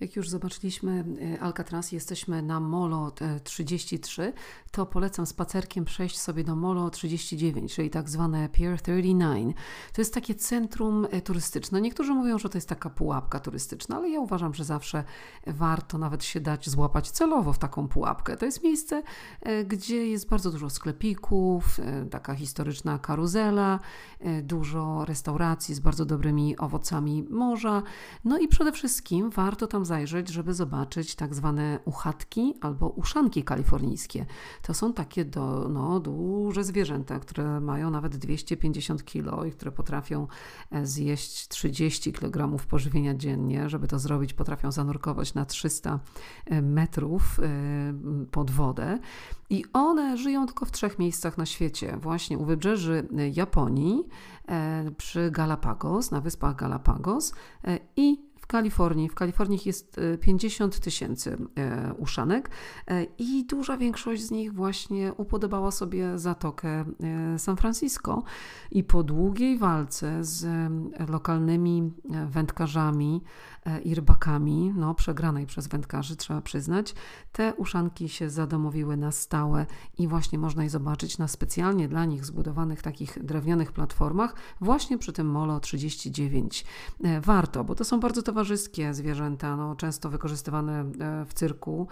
Jak 0.00 0.16
już 0.16 0.28
zobaczyliśmy 0.28 1.04
e, 1.34 1.40
Alcatraz, 1.40 1.92
jesteśmy 1.92 2.42
na 2.42 2.60
Molo 2.60 3.12
33, 3.44 4.32
to 4.70 4.86
polecam 4.86 5.26
spacerkiem 5.26 5.84
przejść 5.84 6.18
sobie 6.18 6.44
do 6.44 6.56
Molo 6.56 6.90
39, 6.90 7.74
czyli 7.74 7.90
tak 7.90 8.08
zwane 8.08 8.48
Pier 8.48 8.80
39. 8.82 9.56
To 9.92 10.00
jest 10.00 10.14
takie 10.14 10.34
centrum 10.34 11.06
e, 11.10 11.20
turystyczne. 11.20 11.80
Niektórzy 11.80 12.14
mówią, 12.14 12.38
że 12.38 12.48
to 12.48 12.58
jest 12.58 12.68
taka 12.68 12.90
pułapka 12.90 13.40
turystyczna, 13.40 13.96
ale 13.96 14.08
ja 14.08 14.20
uważam, 14.20 14.54
że 14.54 14.64
zawsze 14.64 15.04
warto 15.46 15.98
nawet 15.98 16.24
się 16.24 16.40
dać 16.40 16.70
złapać 16.70 17.10
celowo 17.10 17.52
w 17.52 17.58
taką 17.58 17.88
pułapkę. 17.88 18.36
To 18.36 18.44
jest 18.46 18.62
miejsce, 18.64 19.02
e, 19.40 19.64
gdzie 19.64 20.06
jest 20.06 20.28
bardzo 20.28 20.50
dużo 20.50 20.70
sklepików, 20.70 21.80
taka 22.10 22.34
historyczna 22.34 22.98
karuzela, 22.98 23.78
dużo 24.42 25.04
restauracji 25.04 25.74
z 25.74 25.80
bardzo 25.80 26.04
dobrymi 26.04 26.58
owocami 26.58 27.24
morza. 27.30 27.82
No 28.24 28.38
i 28.38 28.48
przede 28.48 28.72
wszystkim 28.72 29.30
warto 29.30 29.66
tam 29.66 29.84
zajrzeć, 29.90 30.28
żeby 30.28 30.54
zobaczyć 30.54 31.14
tak 31.14 31.34
zwane 31.34 31.78
uchatki 31.84 32.54
albo 32.60 32.88
uszanki 32.88 33.44
kalifornijskie. 33.44 34.26
To 34.62 34.74
są 34.74 34.92
takie 34.92 35.24
do, 35.24 35.68
no, 35.68 36.00
duże 36.00 36.64
zwierzęta, 36.64 37.18
które 37.18 37.60
mają 37.60 37.90
nawet 37.90 38.16
250 38.16 39.04
kg 39.04 39.46
i 39.46 39.52
które 39.52 39.72
potrafią 39.72 40.26
e, 40.70 40.86
zjeść 40.86 41.48
30 41.48 42.12
kg 42.12 42.66
pożywienia 42.68 43.14
dziennie. 43.14 43.68
Żeby 43.68 43.88
to 43.88 43.98
zrobić, 43.98 44.34
potrafią 44.34 44.72
zanurkować 44.72 45.34
na 45.34 45.44
300 45.44 46.00
e, 46.46 46.62
metrów 46.62 47.40
e, 47.40 47.48
pod 48.30 48.50
wodę. 48.50 48.98
I 49.50 49.64
one 49.72 50.16
żyją 50.16 50.46
tylko 50.46 50.66
w 50.66 50.70
trzech 50.70 50.98
miejscach 50.98 51.38
na 51.38 51.46
świecie, 51.46 51.96
właśnie 52.00 52.38
u 52.38 52.44
wybrzeży 52.44 53.08
Japonii, 53.32 54.04
przy 54.96 55.30
Galapagos, 55.30 56.10
na 56.10 56.20
wyspach 56.20 56.56
Galapagos 56.56 57.34
i 57.96 58.29
Kalifornii. 58.50 59.08
W 59.08 59.14
Kalifornii 59.14 59.60
jest 59.64 60.00
50 60.20 60.76
e, 60.76 60.80
tysięcy 60.80 61.36
e, 61.56 61.94
uszanek 61.94 62.50
e, 62.86 63.04
i 63.18 63.44
duża 63.46 63.76
większość 63.76 64.22
z 64.22 64.30
nich 64.30 64.54
właśnie 64.54 65.12
upodobała 65.12 65.70
sobie 65.70 66.18
zatokę 66.18 66.84
San 67.38 67.56
Francisco 67.56 68.22
i 68.70 68.84
po 68.84 69.02
długiej 69.02 69.58
walce 69.58 70.24
z 70.24 70.46
lokalnymi 71.10 71.92
wędkarzami 72.28 73.22
i 73.84 73.94
rybakami, 73.94 74.72
no 74.76 74.94
przegranej 74.94 75.46
przez 75.46 75.66
wędkarzy, 75.66 76.16
trzeba 76.16 76.40
przyznać. 76.40 76.94
Te 77.32 77.54
uszanki 77.54 78.08
się 78.08 78.30
zadomowiły 78.30 78.96
na 78.96 79.12
stałe 79.12 79.66
i 79.98 80.08
właśnie 80.08 80.38
można 80.38 80.64
je 80.64 80.70
zobaczyć 80.70 81.18
na 81.18 81.28
specjalnie 81.28 81.88
dla 81.88 82.04
nich 82.04 82.24
zbudowanych 82.24 82.82
takich 82.82 83.24
drewnianych 83.24 83.72
platformach, 83.72 84.34
właśnie 84.60 84.98
przy 84.98 85.12
tym 85.12 85.26
Molo 85.26 85.60
39. 85.60 86.64
Warto, 87.22 87.64
bo 87.64 87.74
to 87.74 87.84
są 87.84 88.00
bardzo 88.00 88.22
towarzyskie 88.22 88.94
zwierzęta, 88.94 89.56
no, 89.56 89.76
często 89.76 90.10
wykorzystywane 90.10 90.84
w 91.26 91.34
cyrku, 91.34 91.88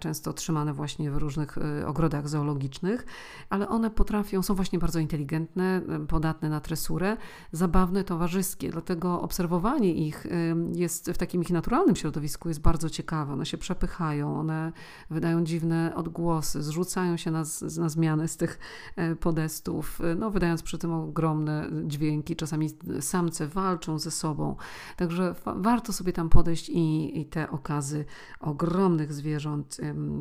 często 0.00 0.32
trzymane 0.32 0.72
właśnie 0.72 1.10
w 1.10 1.16
różnych 1.16 1.58
ogrodach 1.86 2.28
zoologicznych, 2.28 3.06
ale 3.50 3.68
one 3.68 3.90
potrafią, 3.90 4.42
są 4.42 4.54
właśnie 4.54 4.78
bardzo 4.78 4.98
inteligentne, 4.98 5.82
podatne 6.08 6.48
na 6.48 6.60
tresurę, 6.60 7.16
zabawne, 7.52 8.04
towarzyskie, 8.04 8.70
dlatego 8.70 9.20
obserwowanie 9.20 9.94
ich 9.94 10.26
jest 10.74 11.11
w 11.14 11.18
takim 11.18 11.42
ich 11.42 11.50
naturalnym 11.50 11.96
środowisku 11.96 12.48
jest 12.48 12.60
bardzo 12.60 12.90
ciekawe. 12.90 13.32
One 13.32 13.46
się 13.46 13.58
przepychają, 13.58 14.40
one 14.40 14.72
wydają 15.10 15.44
dziwne 15.44 15.92
odgłosy, 15.94 16.62
zrzucają 16.62 17.16
się 17.16 17.30
na, 17.30 17.44
na 17.78 17.88
zmianę 17.88 18.28
z 18.28 18.36
tych 18.36 18.58
e, 18.96 19.16
podestów, 19.16 20.00
no, 20.16 20.30
wydając 20.30 20.62
przy 20.62 20.78
tym 20.78 20.92
ogromne 20.92 21.70
dźwięki. 21.84 22.36
Czasami 22.36 22.70
samce 23.00 23.48
walczą 23.48 23.98
ze 23.98 24.10
sobą. 24.10 24.56
Także 24.96 25.34
warto 25.56 25.92
sobie 25.92 26.12
tam 26.12 26.28
podejść 26.28 26.68
i, 26.68 27.20
i 27.20 27.26
te 27.26 27.50
okazy 27.50 28.04
ogromnych 28.40 29.12
zwierząt 29.12 29.78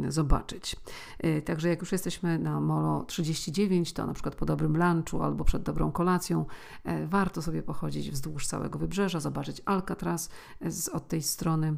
zobaczyć. 0.07 0.75
E, 1.19 1.41
także 1.41 1.69
jak 1.69 1.79
już 1.79 1.91
jesteśmy 1.91 2.39
na 2.39 2.59
Molo 2.59 3.03
39, 3.03 3.93
to 3.93 4.05
na 4.05 4.13
przykład 4.13 4.35
po 4.35 4.45
dobrym 4.45 4.77
lunchu 4.77 5.23
albo 5.23 5.43
przed 5.43 5.63
dobrą 5.63 5.91
kolacją 5.91 6.45
e, 6.83 7.07
warto 7.07 7.41
sobie 7.41 7.63
pochodzić 7.63 8.11
wzdłuż 8.11 8.47
całego 8.47 8.79
wybrzeża, 8.79 9.19
zobaczyć 9.19 9.61
Alcatraz 9.65 10.29
z, 10.71 10.89
od 10.89 11.07
tej 11.07 11.21
strony 11.21 11.77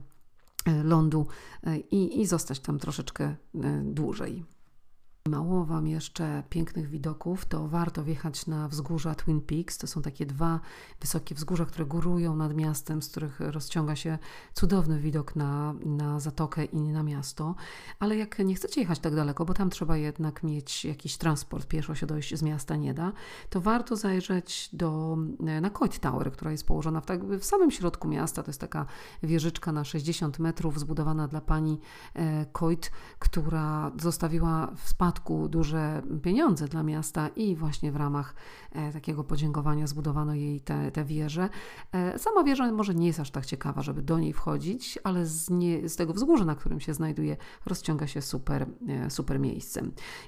e, 0.65 0.83
lądu 0.83 1.27
e, 1.63 1.77
i, 1.77 2.21
i 2.21 2.25
zostać 2.25 2.59
tam 2.59 2.79
troszeczkę 2.79 3.35
dłużej. 3.83 4.45
Mało 5.29 5.65
Wam 5.65 5.87
jeszcze 5.87 6.43
pięknych 6.49 6.89
widoków, 6.89 7.45
to 7.45 7.67
warto 7.67 8.03
wjechać 8.03 8.47
na 8.47 8.67
wzgórza 8.67 9.15
Twin 9.15 9.41
Peaks. 9.41 9.77
To 9.77 9.87
są 9.87 10.01
takie 10.01 10.25
dwa 10.25 10.59
wysokie 11.01 11.35
wzgórza, 11.35 11.65
które 11.65 11.85
górują 11.85 12.35
nad 12.35 12.55
miastem, 12.55 13.01
z 13.01 13.09
których 13.09 13.39
rozciąga 13.39 13.95
się 13.95 14.17
cudowny 14.53 14.99
widok 14.99 15.35
na, 15.35 15.73
na 15.85 16.19
zatokę 16.19 16.65
i 16.65 16.79
na 16.79 17.03
miasto. 17.03 17.55
Ale 17.99 18.17
jak 18.17 18.39
nie 18.39 18.55
chcecie 18.55 18.81
jechać 18.81 18.99
tak 18.99 19.15
daleko, 19.15 19.45
bo 19.45 19.53
tam 19.53 19.69
trzeba 19.69 19.97
jednak 19.97 20.43
mieć 20.43 20.85
jakiś 20.85 21.17
transport, 21.17 21.67
pieszo 21.67 21.95
się 21.95 22.05
dojść 22.05 22.35
z 22.35 22.41
miasta 22.41 22.75
nie 22.75 22.93
da, 22.93 23.11
to 23.49 23.61
warto 23.61 23.95
zajrzeć 23.95 24.69
do, 24.73 25.17
na 25.61 25.69
Coit 25.69 25.99
Tower, 25.99 26.31
która 26.31 26.51
jest 26.51 26.67
położona 26.67 27.01
w, 27.01 27.05
tak, 27.05 27.25
w 27.25 27.43
samym 27.43 27.71
środku 27.71 28.07
miasta. 28.07 28.43
To 28.43 28.49
jest 28.49 28.61
taka 28.61 28.85
wieżyczka 29.23 29.71
na 29.71 29.83
60 29.83 30.39
metrów, 30.39 30.79
zbudowana 30.79 31.27
dla 31.27 31.41
pani 31.41 31.79
e, 32.13 32.45
Coit, 32.45 32.91
która 33.19 33.91
zostawiła 33.99 34.71
w 34.75 34.93
duże 35.49 36.01
pieniądze 36.21 36.67
dla 36.67 36.83
miasta 36.83 37.27
i 37.27 37.55
właśnie 37.55 37.91
w 37.91 37.95
ramach 37.95 38.35
e, 38.71 38.93
takiego 38.93 39.23
podziękowania 39.23 39.87
zbudowano 39.87 40.35
jej 40.35 40.61
te, 40.61 40.91
te 40.91 41.05
wieże. 41.05 41.49
E, 41.91 42.19
sama 42.19 42.43
wieża 42.43 42.71
może 42.71 42.95
nie 42.95 43.07
jest 43.07 43.19
aż 43.19 43.31
tak 43.31 43.45
ciekawa, 43.45 43.81
żeby 43.81 44.01
do 44.01 44.19
niej 44.19 44.33
wchodzić, 44.33 44.99
ale 45.03 45.25
z, 45.25 45.49
nie, 45.49 45.89
z 45.89 45.95
tego 45.95 46.13
wzgórza, 46.13 46.45
na 46.45 46.55
którym 46.55 46.79
się 46.79 46.93
znajduje, 46.93 47.37
rozciąga 47.65 48.07
się 48.07 48.21
super, 48.21 48.65
e, 48.87 49.09
super 49.09 49.39
miejsce. 49.39 49.81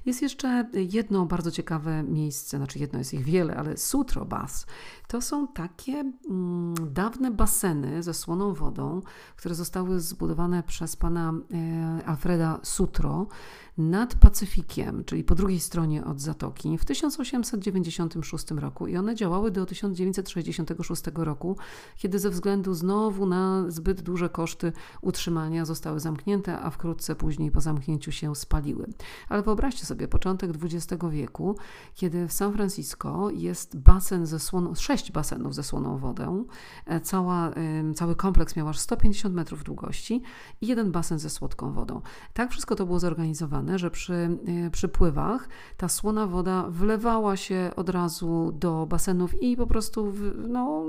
Jest 0.06 0.22
jeszcze 0.22 0.70
jedno 0.74 1.26
bardzo 1.26 1.52
ciekawe 1.52 2.04
miejsce, 2.04 2.58
znaczy 2.58 2.80
jedno 2.80 3.00
jest 3.00 3.14
ich 3.14 3.24
wiele, 3.24 3.56
ale 3.56 3.78
Sutro 3.78 4.26
Bas. 4.26 4.66
To 5.08 5.22
są 5.22 5.48
takie 5.48 6.12
mm, 6.30 6.76
dawne 6.94 7.32
baseny 7.32 8.04
ze 8.04 8.14
słoną 8.14 8.54
wodą, 8.54 9.02
które 9.36 9.56
zostały 9.56 10.00
zbudowane 10.00 10.64
przez 10.64 10.96
pana 10.96 11.34
e, 11.54 12.06
Alfreda 12.06 12.60
Sutro 12.64 13.28
nad 13.78 14.16
Pacyfikiem, 14.16 15.04
czyli 15.06 15.24
po 15.24 15.36
drugiej 15.36 15.60
stronie 15.60 16.06
od 16.06 16.22
Zatoki, 16.22 16.78
w 16.78 16.86
1896 16.86 18.52
roku 18.52 18.88
i 18.88 18.98
one 18.98 19.16
działały 19.16 19.52
do 19.52 19.66
1966 19.66 21.04
roku, 21.16 21.58
kiedy 21.98 22.20
ze 22.20 22.30
względu 22.30 22.74
znowu 22.74 23.26
na 23.26 23.66
zbyt 23.68 24.02
duże 24.02 24.30
koszty 24.30 24.74
utrzymania 25.02 25.66
zostały 25.66 26.00
zamknięte, 26.00 26.60
a 26.60 26.70
wkrótce 26.70 27.16
później 27.16 27.52
po 27.52 27.62
zamknięciu 27.62 28.12
się 28.12 28.36
spaliły. 28.36 28.88
Ale 29.30 29.44
wyobraźcie 29.44 29.86
sobie 29.86 30.08
początek 30.08 30.52
XX 30.64 31.04
wieku, 31.12 31.56
kiedy 31.94 32.28
w 32.28 32.34
San 32.34 32.54
Francisco 32.54 33.30
jest 33.30 33.78
basen 33.78 34.26
ze 34.26 34.40
słoną, 34.40 34.76
sześć 34.76 35.12
basenów 35.12 35.56
ze 35.56 35.64
słoną 35.64 35.98
wodą, 35.98 36.46
e, 36.86 37.02
cała, 37.02 37.52
cały 37.96 38.16
kompleks 38.16 38.56
miał 38.56 38.70
aż 38.70 38.80
150 38.80 39.36
metrów 39.36 39.64
długości 39.64 40.22
i 40.62 40.68
jeden 40.68 40.92
basen 40.92 41.20
ze 41.20 41.30
słodką 41.30 41.72
wodą. 41.72 42.02
Tak 42.34 42.52
wszystko 42.52 42.76
to 42.76 42.86
było 42.86 43.00
zorganizowane 43.00 43.65
że 43.76 43.92
przy 43.92 44.14
e, 44.14 44.70
przypływach 44.72 45.50
ta 45.78 45.90
słona 45.90 46.28
woda 46.28 46.66
wlewała 46.70 47.36
się 47.38 47.72
od 47.76 47.90
razu 47.90 48.52
do 48.60 48.86
basenów 48.86 49.42
i 49.42 49.58
po 49.58 49.68
prostu 49.68 50.14
no, 50.48 50.84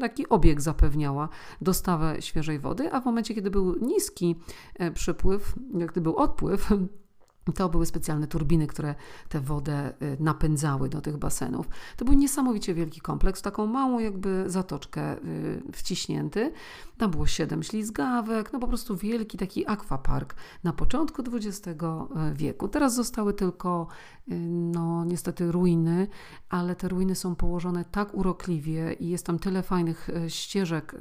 taki 0.00 0.28
obieg 0.28 0.60
zapewniała 0.60 1.28
dostawę 1.60 2.16
świeżej 2.20 2.58
wody, 2.58 2.92
a 2.92 3.00
w 3.00 3.04
momencie, 3.04 3.34
kiedy 3.34 3.50
był 3.50 3.76
niski 3.80 4.36
e, 4.74 4.90
przypływ, 4.90 5.54
gdy 5.88 6.00
był 6.00 6.16
odpływ, 6.16 6.70
to 7.54 7.68
były 7.68 7.86
specjalne 7.86 8.26
turbiny, 8.26 8.66
które 8.66 8.94
tę 9.28 9.40
wodę 9.40 9.92
y, 10.02 10.16
napędzały 10.20 10.88
do 10.88 11.00
tych 11.00 11.16
basenów. 11.16 11.68
To 11.96 12.04
był 12.04 12.14
niesamowicie 12.14 12.74
wielki 12.74 13.00
kompleks, 13.00 13.42
taką 13.42 13.66
małą 13.66 13.98
jakby 13.98 14.44
zatoczkę 14.46 15.18
y, 15.18 15.62
wciśnięty. 15.72 16.52
Tam 16.98 17.10
było 17.10 17.26
siedem 17.26 17.62
ślizgawek, 17.62 18.52
no 18.52 18.58
po 18.58 18.68
prostu 18.68 18.96
wielki 18.96 19.38
taki 19.38 19.66
akwapark 19.68 20.34
na 20.64 20.72
początku 20.72 21.22
XX 21.22 21.66
y, 21.66 21.74
wieku. 22.34 22.68
Teraz 22.68 22.94
zostały 22.94 23.34
tylko 23.34 23.86
no 24.48 25.04
niestety 25.04 25.52
ruiny, 25.52 26.08
ale 26.48 26.76
te 26.76 26.88
ruiny 26.88 27.14
są 27.14 27.34
położone 27.34 27.84
tak 27.84 28.14
urokliwie 28.14 28.92
i 28.92 29.08
jest 29.08 29.26
tam 29.26 29.38
tyle 29.38 29.62
fajnych 29.62 30.10
ścieżek 30.28 30.94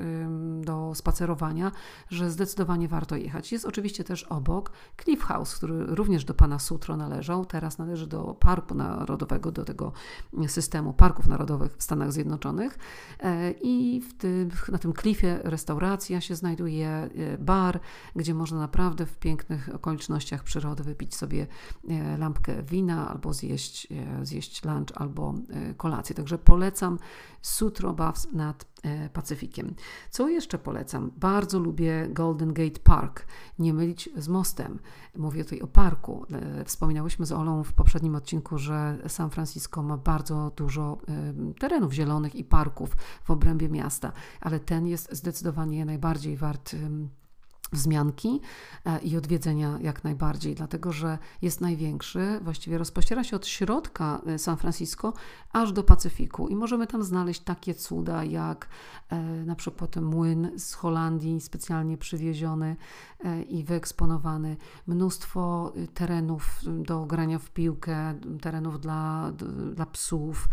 do 0.61 0.91
spacerowania, 0.95 1.71
że 2.09 2.31
zdecydowanie 2.31 2.87
warto 2.87 3.15
jechać. 3.15 3.51
Jest 3.51 3.65
oczywiście 3.65 4.03
też 4.03 4.23
obok 4.23 4.71
Cliff 5.03 5.23
House, 5.23 5.55
który 5.55 5.85
również 5.85 6.25
do 6.29 6.33
pana 6.33 6.59
Sutro 6.59 6.97
należał, 6.97 7.45
teraz 7.45 7.77
należy 7.77 8.07
do 8.07 8.33
Parku 8.39 8.75
Narodowego, 8.75 9.51
do 9.51 9.65
tego 9.65 9.91
systemu 10.47 10.93
parków 10.93 11.27
narodowych 11.27 11.77
w 11.77 11.83
Stanach 11.83 12.11
Zjednoczonych. 12.11 12.77
E, 13.19 13.51
I 13.61 14.01
tym, 14.17 14.49
na 14.71 14.77
tym 14.77 14.93
klifie 14.93 15.39
restauracja 15.43 16.21
się 16.21 16.35
znajduje, 16.35 16.87
e, 16.87 17.09
bar, 17.37 17.79
gdzie 18.15 18.33
można 18.33 18.59
naprawdę 18.59 19.05
w 19.05 19.17
pięknych 19.17 19.75
okolicznościach 19.75 20.43
przyrody 20.43 20.83
wypić 20.83 21.15
sobie 21.15 21.47
e, 21.89 22.17
lampkę 22.17 22.63
wina 22.63 23.09
albo 23.09 23.33
zjeść, 23.33 23.87
zjeść 24.23 24.65
lunch 24.65 24.91
albo 24.95 25.33
kolację. 25.77 26.15
Także 26.15 26.37
polecam 26.37 26.99
Sutro 27.41 27.93
Buffs 27.93 28.27
nad 28.31 28.65
Pacyfikiem. 29.13 29.75
Co 30.09 30.29
jeszcze 30.29 30.57
polecam? 30.57 31.11
Bardzo 31.17 31.59
lubię 31.59 32.07
Golden 32.09 32.53
Gate 32.53 32.79
Park. 32.83 33.25
Nie 33.59 33.73
mylić 33.73 34.09
z 34.17 34.27
mostem. 34.27 34.79
Mówię 35.17 35.43
tutaj 35.43 35.61
o 35.61 35.67
parku. 35.67 36.25
E, 36.31 36.65
wspominałyśmy 36.65 37.25
z 37.25 37.31
Olą 37.31 37.63
w 37.63 37.73
poprzednim 37.73 38.15
odcinku, 38.15 38.57
że 38.57 38.97
San 39.07 39.29
Francisco 39.29 39.83
ma 39.83 39.97
bardzo 39.97 40.51
dużo 40.55 40.97
e, 41.07 41.53
terenów 41.59 41.93
zielonych 41.93 42.35
i 42.35 42.43
parków 42.43 42.95
w 43.23 43.31
obrębie 43.31 43.69
miasta, 43.69 44.11
ale 44.41 44.59
ten 44.59 44.87
jest 44.87 45.09
zdecydowanie 45.11 45.85
najbardziej 45.85 46.37
wart 46.37 46.75
wzmianki 47.71 48.41
e, 48.85 48.99
i 48.99 49.17
odwiedzenia 49.17 49.77
jak 49.81 50.03
najbardziej, 50.03 50.55
dlatego 50.55 50.91
że 50.91 51.17
jest 51.41 51.61
największy, 51.61 52.39
właściwie 52.41 52.77
rozpościera 52.77 53.23
się 53.23 53.35
od 53.35 53.47
środka 53.47 54.21
e, 54.25 54.39
San 54.39 54.57
Francisco 54.57 55.13
aż 55.53 55.71
do 55.71 55.83
Pacyfiku. 55.83 56.47
I 56.47 56.55
możemy 56.55 56.87
tam 56.87 57.03
znaleźć 57.03 57.41
takie 57.41 57.73
cuda 57.73 58.23
jak 58.23 58.69
e, 59.09 59.19
na 59.21 59.55
przykład 59.55 59.95
młyn 59.95 60.51
z 60.59 60.73
Holandii 60.73 61.41
specjalnie 61.41 61.97
przywieziony 61.97 62.75
i 63.49 63.63
wyeksponowany, 63.63 64.57
mnóstwo 64.87 65.73
terenów 65.93 66.59
do 66.63 67.05
grania 67.05 67.39
w 67.39 67.49
piłkę, 67.49 68.13
terenów 68.41 68.79
dla, 68.79 69.31
dla 69.75 69.85
psów, 69.85 70.47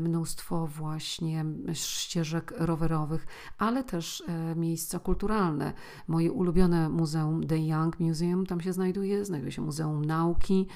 mnóstwo 0.00 0.66
właśnie 0.66 1.44
ścieżek 1.72 2.54
rowerowych, 2.56 3.26
ale 3.58 3.84
też 3.84 4.22
e, 4.28 4.54
miejsca 4.56 4.98
kulturalne. 4.98 5.72
Moje 6.08 6.32
ulubione 6.32 6.88
muzeum 6.88 7.46
The 7.46 7.58
Young 7.58 8.00
Museum 8.00 8.46
tam 8.46 8.60
się 8.60 8.72
znajduje, 8.72 9.24
znajduje 9.24 9.52
się 9.52 9.62
Muzeum 9.62 10.04
Nauki, 10.04 10.66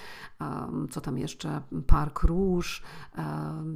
co 0.90 1.00
tam 1.00 1.18
jeszcze, 1.18 1.62
Park 1.86 2.22
Rouge, 2.22 2.68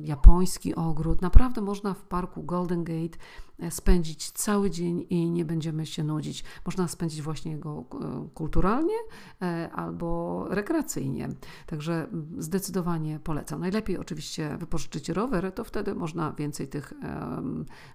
japoński 0.03 0.75
ogród. 0.75 1.23
Naprawdę 1.23 1.61
można 1.61 1.95
w 1.95 2.03
parku 2.03 2.43
Golden 2.43 2.85
Gate 2.85 3.19
E, 3.46 3.46
spędzić 3.71 4.31
cały 4.31 4.71
dzień 4.71 5.07
i 5.11 5.31
nie 5.31 5.45
będziemy 5.45 5.87
się 5.87 6.05
nudzić. 6.05 6.45
Można 6.67 6.89
spędzić 6.89 7.23
właśnie 7.23 7.59
go 7.59 7.85
e, 7.93 8.29
kulturalnie 8.35 8.95
e, 9.43 9.71
albo 9.73 10.45
rekreacyjnie. 10.51 11.29
Także 11.67 12.09
zdecydowanie 12.39 13.21
polecam. 13.21 13.61
Najlepiej 13.61 13.99
oczywiście 13.99 14.57
wypożyczyć 14.59 15.09
rower, 15.09 15.53
to 15.53 15.65
wtedy 15.65 15.95
można 15.95 16.33
więcej 16.33 16.69
tych 16.69 16.93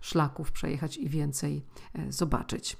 szlaków 0.01 0.51
przejechać 0.51 0.97
i 0.97 1.09
więcej 1.09 1.65
zobaczyć. 2.09 2.77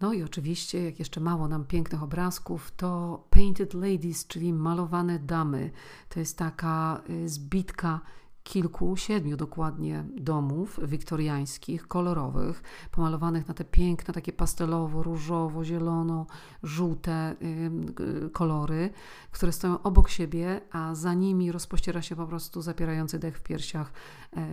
No 0.00 0.12
i 0.12 0.22
oczywiście, 0.22 0.84
jak 0.84 0.98
jeszcze 0.98 1.20
mało 1.20 1.48
nam 1.48 1.64
pięknych 1.64 2.02
obrazków, 2.02 2.70
to 2.76 3.24
Painted 3.30 3.74
Ladies, 3.74 4.26
czyli 4.26 4.52
malowane 4.52 5.18
damy. 5.18 5.70
To 6.08 6.20
jest 6.20 6.38
taka 6.38 7.02
zbitka 7.26 8.00
kilku, 8.42 8.96
siedmiu 8.96 9.36
dokładnie 9.36 10.04
domów 10.16 10.80
wiktoriańskich, 10.82 11.88
kolorowych, 11.88 12.62
pomalowanych 12.90 13.48
na 13.48 13.54
te 13.54 13.64
piękne, 13.64 14.14
takie 14.14 14.32
pastelowo, 14.32 15.02
różowo, 15.02 15.64
zielono, 15.64 16.26
żółte 16.62 17.36
yy, 17.40 18.30
kolory, 18.30 18.90
które 19.30 19.52
stoją 19.52 19.82
obok 19.82 20.08
siebie, 20.08 20.60
a 20.72 20.94
za 20.94 21.14
nimi 21.14 21.52
rozpościera 21.52 22.02
się 22.02 22.16
po 22.16 22.26
prostu 22.26 22.62
zapierający 22.62 23.18
dech 23.18 23.38
w 23.38 23.42
piersiach 23.42 23.92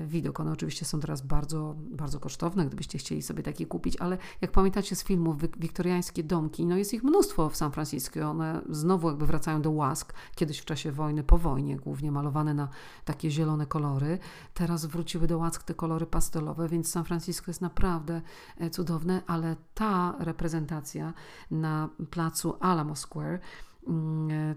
widok. 0.08 0.40
One 0.40 0.52
oczywiście 0.52 0.86
są 0.86 1.00
teraz 1.00 1.22
bardzo, 1.22 1.76
bardzo 1.78 2.20
kosztowne, 2.20 2.66
gdybyście 2.66 2.98
chcieli 2.98 3.22
sobie 3.22 3.44
takie 3.44 3.66
kupić, 3.66 3.98
ale 3.98 4.18
jak 4.42 4.52
pamiętacie 4.52 4.96
z 4.96 5.04
filmów 5.04 5.38
wiktoriańskie 5.60 6.24
domki, 6.24 6.66
no 6.66 6.78
jest 6.78 6.94
ich 6.94 7.04
mnóstwo 7.04 7.50
w 7.50 7.58
San 7.58 7.72
Francisco. 7.72 8.30
One 8.30 8.62
znowu 8.70 9.08
jakby 9.08 9.26
wracają 9.26 9.62
do 9.62 9.72
łask, 9.72 10.14
kiedyś 10.36 10.60
w 10.60 10.66
czasie 10.66 10.92
wojny, 10.92 11.24
po 11.24 11.38
wojnie, 11.38 11.78
głównie 11.78 12.12
malowane 12.12 12.54
na 12.54 12.70
takie 13.06 13.32
zielone 13.32 13.66
kolory. 13.66 14.20
Teraz 14.54 14.86
wróciły 14.86 15.28
do 15.28 15.38
łask 15.38 15.64
te 15.64 15.74
kolory 15.74 16.06
pastelowe, 16.06 16.70
więc 16.70 16.92
San 16.92 17.06
Francisco 17.06 17.50
jest 17.50 17.62
naprawdę 17.62 18.22
e, 18.58 18.70
cudowne, 18.70 19.22
ale 19.28 19.56
ta 19.74 20.16
reprezentacja 20.20 21.14
na 21.52 21.90
placu 22.10 22.58
Alamo 22.60 22.96
Square 22.96 23.34
e, 23.34 23.40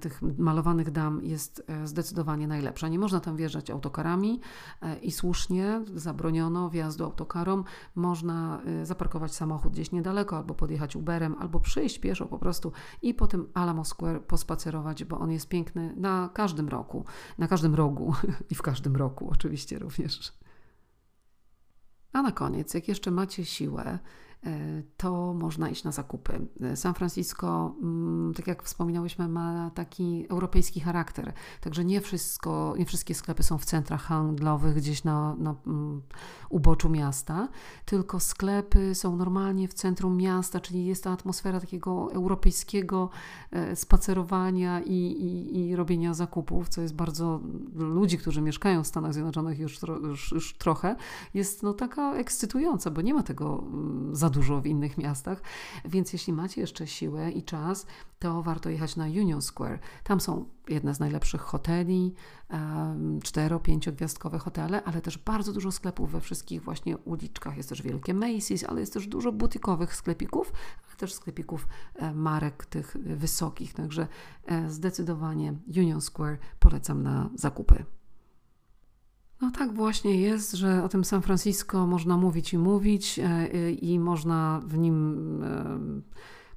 tych 0.00 0.22
malowanych 0.22 0.90
dam 0.90 1.24
jest 1.24 1.64
e, 1.68 1.86
zdecydowanie 1.86 2.48
najlepsza. 2.48 2.88
Nie 2.88 2.98
można 2.98 3.20
tam 3.20 3.36
wjeżdżać 3.36 3.70
autokarami 3.70 4.40
e, 4.82 4.98
i 4.98 5.12
słusznie 5.12 5.82
zabroniono 5.94 6.70
wjazdu 6.70 7.04
autokarom. 7.04 7.64
Można 7.94 8.60
zaparkować 8.82 9.34
samochód 9.34 9.72
gdzieś 9.72 9.92
niedaleko, 9.92 10.36
albo 10.36 10.54
podjechać 10.54 10.96
Uberem, 10.96 11.36
albo 11.38 11.60
przyjść 11.60 11.98
pieszo 11.98 12.26
po 12.26 12.38
prostu 12.38 12.72
i 13.02 13.14
po 13.14 13.26
tym 13.26 13.48
Alamo 13.54 13.84
Square 13.84 14.22
pospacerować, 14.22 15.04
bo 15.04 15.18
on 15.18 15.30
jest 15.30 15.48
piękny 15.48 15.94
na 15.96 16.30
każdym 16.34 16.68
roku, 16.68 17.04
na 17.38 17.48
każdym 17.48 17.74
rogu 17.74 18.14
i 18.50 18.54
w 18.54 18.62
każdym 18.62 18.96
roku 18.96 19.28
oczywiście 19.32 19.78
również. 19.78 20.32
A 22.12 22.22
na 22.22 22.32
koniec, 22.32 22.74
jak 22.74 22.88
jeszcze 22.88 23.10
macie 23.10 23.44
siłę, 23.44 23.98
E, 24.29 24.29
to 24.96 25.34
można 25.34 25.68
iść 25.70 25.84
na 25.84 25.92
zakupy. 25.92 26.46
San 26.74 26.94
Francisco, 26.94 27.74
mm, 27.82 28.34
tak 28.34 28.46
jak 28.46 28.62
wspominałyśmy, 28.62 29.28
ma 29.28 29.70
taki 29.74 30.26
europejski 30.30 30.80
charakter, 30.80 31.32
także 31.60 31.84
nie, 31.84 32.00
wszystko, 32.00 32.74
nie 32.78 32.86
wszystkie 32.86 33.14
sklepy 33.14 33.42
są 33.42 33.58
w 33.58 33.64
centrach 33.64 34.02
handlowych, 34.02 34.74
gdzieś 34.74 35.04
na, 35.04 35.34
na 35.38 35.54
mm, 35.66 36.02
uboczu 36.48 36.88
miasta, 36.88 37.48
tylko 37.84 38.20
sklepy 38.20 38.94
są 38.94 39.16
normalnie 39.16 39.68
w 39.68 39.74
centrum 39.74 40.16
miasta, 40.16 40.60
czyli 40.60 40.86
jest 40.86 41.04
ta 41.04 41.10
atmosfera 41.10 41.60
takiego 41.60 42.12
europejskiego 42.12 43.10
e, 43.50 43.76
spacerowania 43.76 44.80
i, 44.80 44.92
i, 44.92 45.58
i 45.58 45.76
robienia 45.76 46.14
zakupów, 46.14 46.68
co 46.68 46.80
jest 46.80 46.94
bardzo 46.94 47.40
ludzi, 47.74 48.18
którzy 48.18 48.42
mieszkają 48.42 48.82
w 48.82 48.86
Stanach 48.86 49.12
Zjednoczonych 49.12 49.58
już, 49.58 49.78
już, 50.02 50.32
już 50.32 50.54
trochę, 50.54 50.96
jest 51.34 51.62
no 51.62 51.74
taka 51.74 52.14
ekscytująca, 52.14 52.90
bo 52.90 53.00
nie 53.00 53.14
ma 53.14 53.22
tego 53.22 53.64
za 54.12 54.29
dużo 54.30 54.60
w 54.60 54.66
innych 54.66 54.98
miastach. 54.98 55.42
Więc 55.84 56.12
jeśli 56.12 56.32
macie 56.32 56.60
jeszcze 56.60 56.86
siłę 56.86 57.30
i 57.30 57.42
czas, 57.42 57.86
to 58.18 58.42
warto 58.42 58.70
jechać 58.70 58.96
na 58.96 59.04
Union 59.04 59.42
Square. 59.42 59.78
Tam 60.04 60.20
są 60.20 60.44
jedne 60.68 60.94
z 60.94 61.00
najlepszych 61.00 61.40
hoteli, 61.40 62.14
cztero, 63.22 63.60
pięciogwiazdkowe 63.60 64.38
hotele, 64.38 64.84
ale 64.84 65.00
też 65.00 65.18
bardzo 65.18 65.52
dużo 65.52 65.72
sklepów 65.72 66.12
we 66.12 66.20
wszystkich 66.20 66.62
właśnie 66.62 66.98
uliczkach. 66.98 67.56
Jest 67.56 67.68
też 67.68 67.82
wielkie 67.82 68.14
Macy's, 68.14 68.64
ale 68.68 68.80
jest 68.80 68.92
też 68.92 69.06
dużo 69.06 69.32
butikowych 69.32 69.94
sklepików, 69.94 70.52
ale 70.86 70.96
też 70.96 71.14
sklepików 71.14 71.68
e, 71.94 72.14
marek 72.14 72.66
tych 72.66 72.96
wysokich. 73.00 73.74
Także 73.74 74.06
e, 74.46 74.70
zdecydowanie 74.70 75.54
Union 75.76 76.00
Square 76.00 76.38
polecam 76.58 77.02
na 77.02 77.30
zakupy. 77.34 77.84
No 79.40 79.50
tak 79.50 79.72
właśnie 79.72 80.20
jest, 80.20 80.52
że 80.52 80.84
o 80.84 80.88
tym 80.88 81.04
San 81.04 81.22
Francisco 81.22 81.86
można 81.86 82.16
mówić 82.16 82.52
i 82.52 82.58
mówić 82.58 83.18
e, 83.18 83.70
i 83.70 83.98
można 83.98 84.60
w 84.66 84.78
nim 84.78 85.44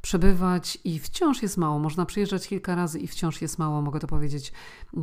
przebywać 0.03 0.77
i 0.83 0.99
wciąż 0.99 1.41
jest 1.41 1.57
mało. 1.57 1.79
Można 1.79 2.05
przyjeżdżać 2.05 2.47
kilka 2.47 2.75
razy 2.75 2.99
i 2.99 3.07
wciąż 3.07 3.41
jest 3.41 3.59
mało, 3.59 3.81
mogę 3.81 3.99
to 3.99 4.07
powiedzieć 4.07 4.53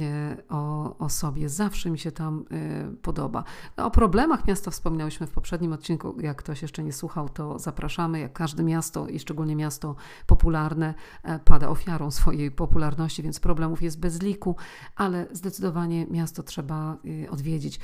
e, 0.01 0.37
o, 0.49 0.97
o 0.99 1.09
sobie. 1.09 1.49
Zawsze 1.49 1.91
mi 1.91 1.99
się 1.99 2.13
tam 2.13 2.45
e, 2.51 2.97
podoba. 3.03 3.45
O 3.77 3.91
problemach 3.91 4.47
miasta 4.47 4.71
wspominałyśmy 4.71 5.27
w 5.27 5.31
poprzednim 5.31 5.73
odcinku. 5.73 6.21
Jak 6.21 6.37
ktoś 6.37 6.63
jeszcze 6.63 6.83
nie 6.83 6.93
słuchał, 6.93 7.29
to 7.29 7.59
zapraszamy. 7.59 8.21
Jak 8.21 8.33
każde 8.33 8.63
miasto 8.63 9.09
i 9.09 9.19
szczególnie 9.19 9.57
miasto 9.57 9.97
popularne 10.27 10.95
e, 11.23 11.39
pada 11.39 11.69
ofiarą 11.69 12.11
swojej 12.21 12.51
popularności, 12.51 13.23
więc 13.23 13.41
problemów 13.41 13.83
jest 13.83 14.01
bez 14.01 14.23
liku, 14.23 14.57
ale 14.97 15.27
zdecydowanie 15.33 16.07
miasto 16.07 16.43
trzeba 16.43 16.97
odwiedzić. 17.31 17.81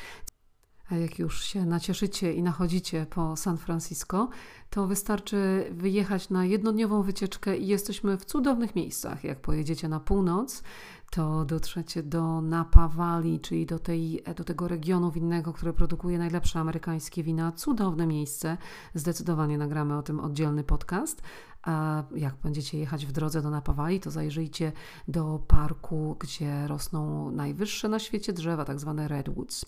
Jak 0.90 1.18
już 1.18 1.44
się 1.44 1.66
nacieszycie 1.66 2.32
i 2.32 2.42
nachodzicie 2.42 3.06
po 3.10 3.36
San 3.36 3.58
Francisco, 3.58 4.28
to 4.70 4.86
wystarczy 4.86 5.66
wyjechać 5.70 6.30
na 6.30 6.44
jednodniową 6.44 7.02
wycieczkę 7.02 7.56
i 7.56 7.66
jesteśmy 7.66 8.16
w 8.18 8.24
cudownych 8.24 8.74
miejscach. 8.74 9.24
Jak 9.24 9.40
pojedziecie 9.40 9.88
na 9.88 10.00
północ, 10.00 10.62
to 11.10 11.44
dotrzecie 11.44 12.02
do 12.02 12.40
Napa 12.40 12.88
Valley, 12.88 13.40
czyli 13.40 13.66
do, 13.66 13.78
tej, 13.78 14.22
do 14.36 14.44
tego 14.44 14.68
regionu 14.68 15.10
winnego, 15.10 15.52
który 15.52 15.72
produkuje 15.72 16.18
najlepsze 16.18 16.60
amerykańskie 16.60 17.22
wina. 17.22 17.52
Cudowne 17.52 18.06
miejsce. 18.06 18.56
Zdecydowanie 18.94 19.58
nagramy 19.58 19.96
o 19.98 20.02
tym 20.02 20.20
oddzielny 20.20 20.64
podcast. 20.64 21.22
A 21.66 22.04
jak 22.16 22.34
będziecie 22.34 22.78
jechać 22.78 23.06
w 23.06 23.12
drodze 23.12 23.42
do 23.42 23.50
Napa 23.50 23.72
Valley, 23.72 24.00
to 24.00 24.10
zajrzyjcie 24.10 24.72
do 25.08 25.42
parku, 25.48 26.16
gdzie 26.20 26.66
rosną 26.66 27.30
najwyższe 27.30 27.88
na 27.88 27.98
świecie 27.98 28.32
drzewa, 28.32 28.64
tak 28.64 28.80
zwane 28.80 29.08
redwoods. 29.08 29.64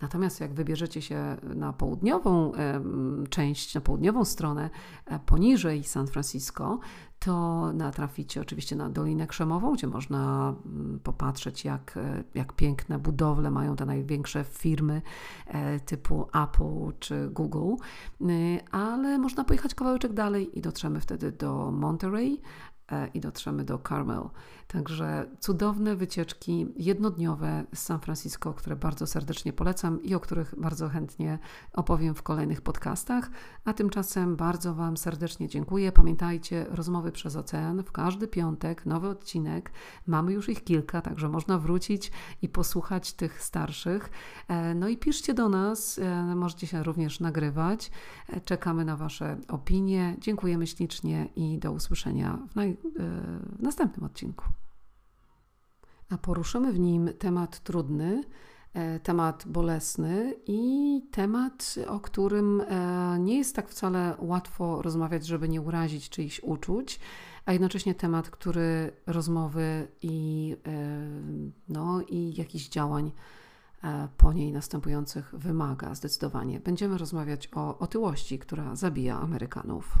Natomiast 0.00 0.40
jak 0.40 0.54
wybierzecie 0.54 1.02
się 1.02 1.36
na 1.42 1.72
południową 1.72 2.52
część, 3.30 3.74
na 3.74 3.80
południową 3.80 4.24
stronę, 4.24 4.70
e, 5.06 5.18
poniżej 5.18 5.84
San 5.84 6.06
Francisco, 6.06 6.78
to 7.24 7.72
natraficie 7.72 8.40
oczywiście 8.40 8.76
na 8.76 8.90
Dolinę 8.90 9.26
Krzemową, 9.26 9.72
gdzie 9.72 9.86
można 9.86 10.54
mm, 10.66 11.00
popatrzeć, 11.02 11.64
jak, 11.64 11.96
e, 11.96 12.24
jak 12.34 12.52
piękne 12.52 12.98
budowle 12.98 13.50
mają 13.50 13.76
te 13.76 13.86
największe 13.86 14.44
firmy 14.44 15.02
e, 15.46 15.80
typu 15.80 16.28
Apple 16.44 16.98
czy 17.00 17.28
Google, 17.30 17.74
ale 18.70 19.18
można 19.18 19.44
pojechać 19.44 19.74
kawałeczek 19.74 20.12
dalej 20.12 20.58
i 20.58 20.60
dotrzemy 20.60 21.00
wtedy 21.00 21.32
do 21.32 21.70
Monterey, 21.70 22.40
E, 22.92 23.08
i 23.14 23.20
dotrzemy 23.20 23.64
do 23.64 23.78
Carmel. 23.78 24.28
Także 24.66 25.26
cudowne 25.40 25.96
wycieczki 25.96 26.66
jednodniowe 26.76 27.64
z 27.74 27.78
San 27.78 28.00
Francisco, 28.00 28.54
które 28.54 28.76
bardzo 28.76 29.06
serdecznie 29.06 29.52
polecam 29.52 30.02
i 30.02 30.14
o 30.14 30.20
których 30.20 30.54
bardzo 30.58 30.88
chętnie 30.88 31.38
opowiem 31.72 32.14
w 32.14 32.22
kolejnych 32.22 32.60
podcastach. 32.60 33.30
A 33.64 33.72
tymczasem 33.72 34.36
bardzo 34.36 34.74
Wam 34.74 34.96
serdecznie 34.96 35.48
dziękuję. 35.48 35.92
Pamiętajcie, 35.92 36.66
rozmowy 36.70 37.12
przez 37.12 37.36
ocean 37.36 37.82
w 37.82 37.92
każdy 37.92 38.28
piątek, 38.28 38.86
nowy 38.86 39.08
odcinek. 39.08 39.72
Mamy 40.06 40.32
już 40.32 40.48
ich 40.48 40.64
kilka, 40.64 41.02
także 41.02 41.28
można 41.28 41.58
wrócić 41.58 42.12
i 42.42 42.48
posłuchać 42.48 43.12
tych 43.12 43.42
starszych. 43.42 44.10
E, 44.48 44.74
no 44.74 44.88
i 44.88 44.96
piszcie 44.96 45.34
do 45.34 45.48
nas, 45.48 45.98
e, 45.98 46.34
możecie 46.34 46.66
się 46.66 46.82
również 46.82 47.20
nagrywać. 47.20 47.90
Czekamy 48.44 48.84
na 48.84 48.96
Wasze 48.96 49.36
opinie. 49.48 50.16
Dziękujemy 50.18 50.66
ślicznie 50.66 51.28
i 51.36 51.58
do 51.58 51.72
usłyszenia 51.72 52.38
w 52.50 52.56
naj 52.56 52.76
w 53.58 53.62
następnym 53.62 54.06
odcinku. 54.06 54.53
A 56.14 56.18
poruszymy 56.18 56.72
w 56.72 56.78
nim 56.78 57.10
temat 57.18 57.60
trudny, 57.60 58.24
e, 58.74 59.00
temat 59.00 59.44
bolesny 59.46 60.34
i 60.46 61.02
temat, 61.10 61.74
o 61.88 62.00
którym 62.00 62.60
e, 62.60 63.18
nie 63.18 63.38
jest 63.38 63.56
tak 63.56 63.68
wcale 63.68 64.16
łatwo 64.18 64.82
rozmawiać, 64.82 65.26
żeby 65.26 65.48
nie 65.48 65.60
urazić 65.60 66.10
czyichś 66.10 66.40
uczuć, 66.40 67.00
a 67.46 67.52
jednocześnie 67.52 67.94
temat, 67.94 68.30
który 68.30 68.92
rozmowy 69.06 69.88
i, 70.02 70.56
e, 70.66 71.06
no, 71.68 72.02
i 72.08 72.34
jakichś 72.34 72.68
działań 72.68 73.12
po 74.16 74.32
niej 74.32 74.52
następujących 74.52 75.34
wymaga 75.38 75.94
zdecydowanie. 75.94 76.60
Będziemy 76.60 76.98
rozmawiać 76.98 77.48
o 77.54 77.78
otyłości, 77.78 78.38
która 78.38 78.76
zabija 78.76 79.20
Amerykanów. 79.20 79.98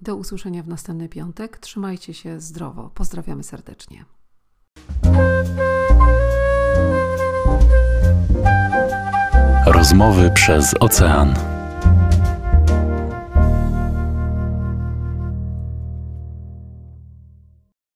Do 0.00 0.16
usłyszenia 0.16 0.62
w 0.62 0.68
następny 0.68 1.08
piątek. 1.08 1.58
Trzymajcie 1.58 2.14
się 2.14 2.40
zdrowo. 2.40 2.90
Pozdrawiamy 2.94 3.42
serdecznie. 3.42 4.04
Rozmowy 9.66 10.30
przez 10.30 10.74
ocean. 10.80 11.53